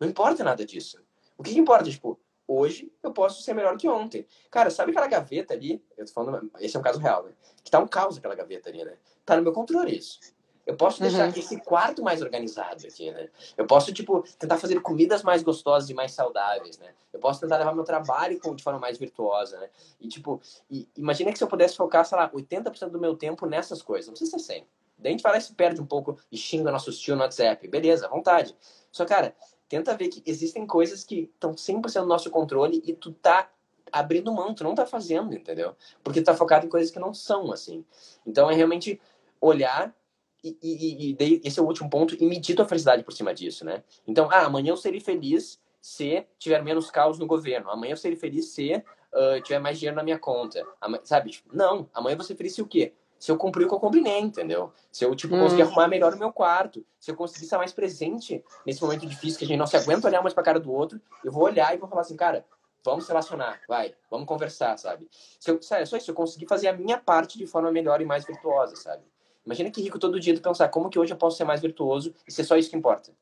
[0.01, 0.99] Não importa nada disso.
[1.41, 4.27] O que, que importa, tipo, hoje eu posso ser melhor que ontem.
[4.51, 5.83] Cara, sabe aquela gaveta ali?
[5.97, 7.33] Eu tô falando, esse é um caso real, né?
[7.65, 8.99] Que tá um caos aquela gaveta ali, né?
[9.25, 10.21] Tá no meu controle isso.
[10.67, 11.33] Eu posso deixar uhum.
[11.35, 13.31] esse quarto mais organizado aqui, né?
[13.57, 16.93] Eu posso, tipo, tentar fazer comidas mais gostosas e mais saudáveis, né?
[17.11, 19.71] Eu posso tentar levar meu trabalho de forma mais virtuosa, né?
[19.99, 23.47] E, tipo, e, imagina que se eu pudesse focar, sei lá, 80% do meu tempo
[23.47, 24.09] nessas coisas.
[24.09, 24.67] Não precisa ser 100.
[24.99, 27.67] Daí a gente e se perde um pouco e xinga nosso tio no WhatsApp.
[27.67, 28.55] Beleza, à vontade.
[28.93, 29.35] Só, cara,
[29.71, 33.49] tenta ver que existem coisas que estão 100% no nosso controle e tu tá
[33.93, 35.77] abrindo mão, tu não tá fazendo, entendeu?
[36.03, 37.85] Porque tu tá focado em coisas que não são, assim.
[38.27, 39.01] Então é realmente
[39.41, 39.95] olhar
[40.43, 43.65] e, e, e esse é o último ponto, e medir tua felicidade por cima disso,
[43.65, 43.85] né?
[44.07, 47.71] Então, ah, amanhã eu serei feliz se tiver menos caos no governo.
[47.71, 50.67] Amanhã eu serei feliz se uh, tiver mais dinheiro na minha conta.
[50.81, 51.31] Amanhã, sabe?
[51.31, 52.93] Tipo, não, amanhã ser feliz se o quê?
[53.21, 54.73] Se eu cumprir o que eu combinei, entendeu?
[54.91, 55.67] Se eu, tipo, conseguir hum.
[55.67, 59.45] arrumar melhor o meu quarto, se eu conseguir estar mais presente nesse momento difícil que
[59.45, 61.79] a gente não se aguenta olhar mais pra cara do outro, eu vou olhar e
[61.79, 62.47] vou falar assim, cara,
[62.83, 65.07] vamos se relacionar, vai, vamos conversar, sabe?
[65.39, 68.07] Se eu, sabe, só isso, eu conseguir fazer a minha parte de forma melhor e
[68.07, 69.05] mais virtuosa, sabe?
[69.45, 72.15] Imagina que rico todo dia tu pensar, como que hoje eu posso ser mais virtuoso
[72.27, 73.13] e ser só isso que importa.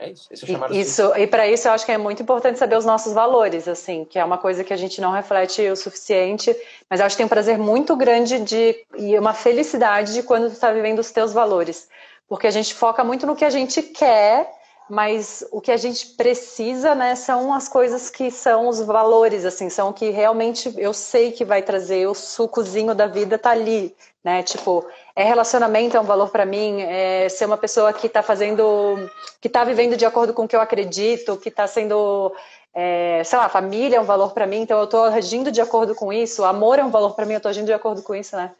[0.00, 0.28] É isso.
[0.30, 2.76] Esse é o chamado isso, e para isso eu acho que é muito importante saber
[2.76, 6.56] os nossos valores, assim, que é uma coisa que a gente não reflete o suficiente,
[6.88, 10.48] mas eu acho que tem um prazer muito grande de e uma felicidade de quando
[10.48, 11.86] tu está vivendo os teus valores,
[12.26, 14.50] porque a gente foca muito no que a gente quer,
[14.90, 19.70] mas o que a gente precisa, né, são as coisas que são os valores, assim,
[19.70, 23.94] são o que realmente eu sei que vai trazer o sucozinho da vida tá ali,
[24.22, 24.42] né?
[24.42, 24.84] Tipo,
[25.14, 29.08] é relacionamento é um valor para mim, é ser uma pessoa que está fazendo,
[29.40, 32.34] que está vivendo de acordo com o que eu acredito, que está sendo,
[32.74, 35.94] é, sei lá, família é um valor para mim, então eu estou agindo de acordo
[35.94, 38.36] com isso, amor é um valor para mim, eu estou agindo de acordo com isso,
[38.36, 38.52] né?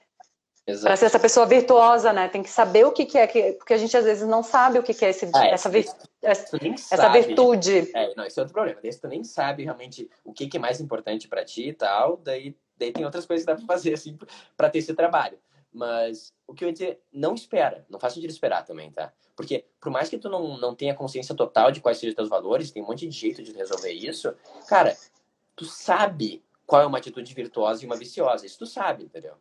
[0.83, 2.29] Para ser essa pessoa virtuosa, né?
[2.29, 4.79] Tem que saber o que, que é, que, porque a gente às vezes não sabe
[4.79, 5.87] o que, que é esse, ah, essa, vir,
[6.23, 6.57] essa,
[6.91, 7.91] essa virtude.
[7.95, 8.79] É, não, esse é outro problema.
[8.83, 12.17] Daí tu nem sabe realmente o que, que é mais importante para ti e tal,
[12.19, 14.19] daí, daí tem outras coisas que dá para fazer assim
[14.57, 15.39] para ter esse trabalho.
[15.73, 17.87] Mas o que eu ia dizer, não espera.
[17.89, 19.13] Não faz sentido esperar também, tá?
[19.37, 22.29] Porque por mais que tu não, não tenha consciência total de quais sejam os teus
[22.29, 24.35] valores, tem um monte de jeito de resolver isso,
[24.69, 24.97] cara,
[25.55, 28.47] tu sabe qual é uma atitude virtuosa e uma viciosa.
[28.47, 29.35] Isso tu sabe, entendeu?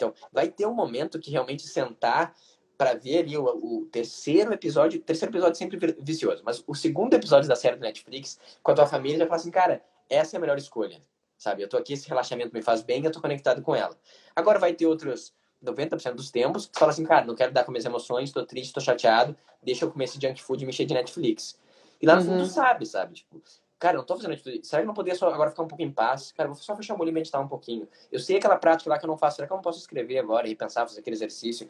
[0.00, 2.34] Então, vai ter um momento que realmente sentar
[2.78, 7.12] para ver ali o, o, terceiro episódio, o terceiro episódio sempre vicioso, mas o segundo
[7.12, 10.38] episódio da série do Netflix, com a tua família, já fala assim, cara, essa é
[10.38, 11.02] a melhor escolha,
[11.36, 11.62] sabe?
[11.62, 13.94] Eu tô aqui, esse relaxamento me faz bem, eu tô conectado com ela.
[14.34, 17.64] Agora vai ter outros 90% dos tempos, que tu fala assim, cara, não quero dar
[17.64, 20.86] com minhas emoções, tô triste, tô chateado, deixa eu comer esse junk food e mexer
[20.86, 21.58] de Netflix.
[22.00, 22.44] E lá no fundo uhum.
[22.44, 23.12] tu sabe, sabe?
[23.12, 23.42] Tipo,
[23.80, 24.68] cara, não tô fazendo Netflix.
[24.68, 26.30] Será que não poderia só agora ficar um pouco em paz?
[26.32, 27.88] Cara, vou só fechar o olho e meditar um pouquinho.
[28.12, 30.18] Eu sei aquela prática lá que eu não faço, será que eu não posso escrever
[30.18, 31.66] agora e pensar, fazer aquele exercício?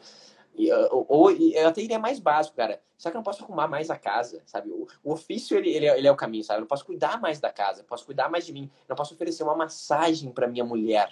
[0.53, 2.81] E, uh, ou, ou eu até iria mais básico, cara.
[2.97, 4.69] Será que eu não posso arrumar mais a casa, sabe?
[4.69, 6.57] O, o ofício, ele, ele, é, ele é o caminho, sabe?
[6.57, 8.69] Eu não posso cuidar mais da casa, eu posso cuidar mais de mim.
[8.81, 11.09] Eu não posso oferecer uma massagem para minha mulher,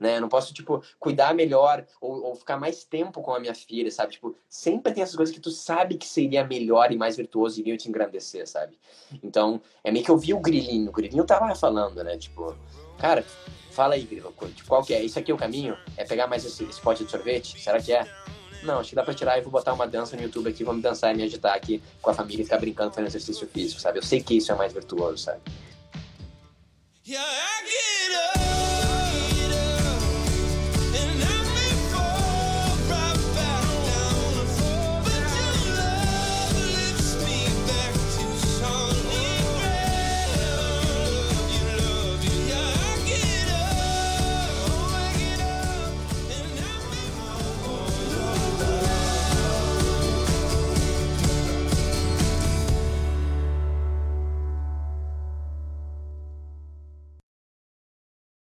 [0.00, 0.16] né?
[0.16, 3.90] Eu não posso, tipo, cuidar melhor ou, ou, ficar mais tempo com a minha filha,
[3.90, 4.12] sabe?
[4.12, 7.60] Tipo, sempre tem essas coisas que tu sabe que seria melhor e mais virtuoso e
[7.60, 8.78] iriam te engrandecer, sabe?
[9.22, 10.88] Então, é meio que eu vi o grilinho.
[10.88, 12.16] O grilinho tava falando, né?
[12.16, 12.56] Tipo,
[12.98, 13.22] cara,
[13.70, 15.02] fala aí, grilo, tipo, qual que é?
[15.04, 15.76] Isso aqui é o caminho?
[15.98, 17.60] É pegar mais esse, esse pote de sorvete?
[17.60, 18.08] Será que é?
[18.62, 20.82] Não, acho que dá pra tirar e vou botar uma dança no YouTube aqui, vamos
[20.82, 23.98] dançar e me agitar aqui com a família e ficar brincando fazendo exercício físico, sabe?
[23.98, 25.40] Eu sei que isso é mais virtuoso, sabe?
[27.06, 27.24] Yeah,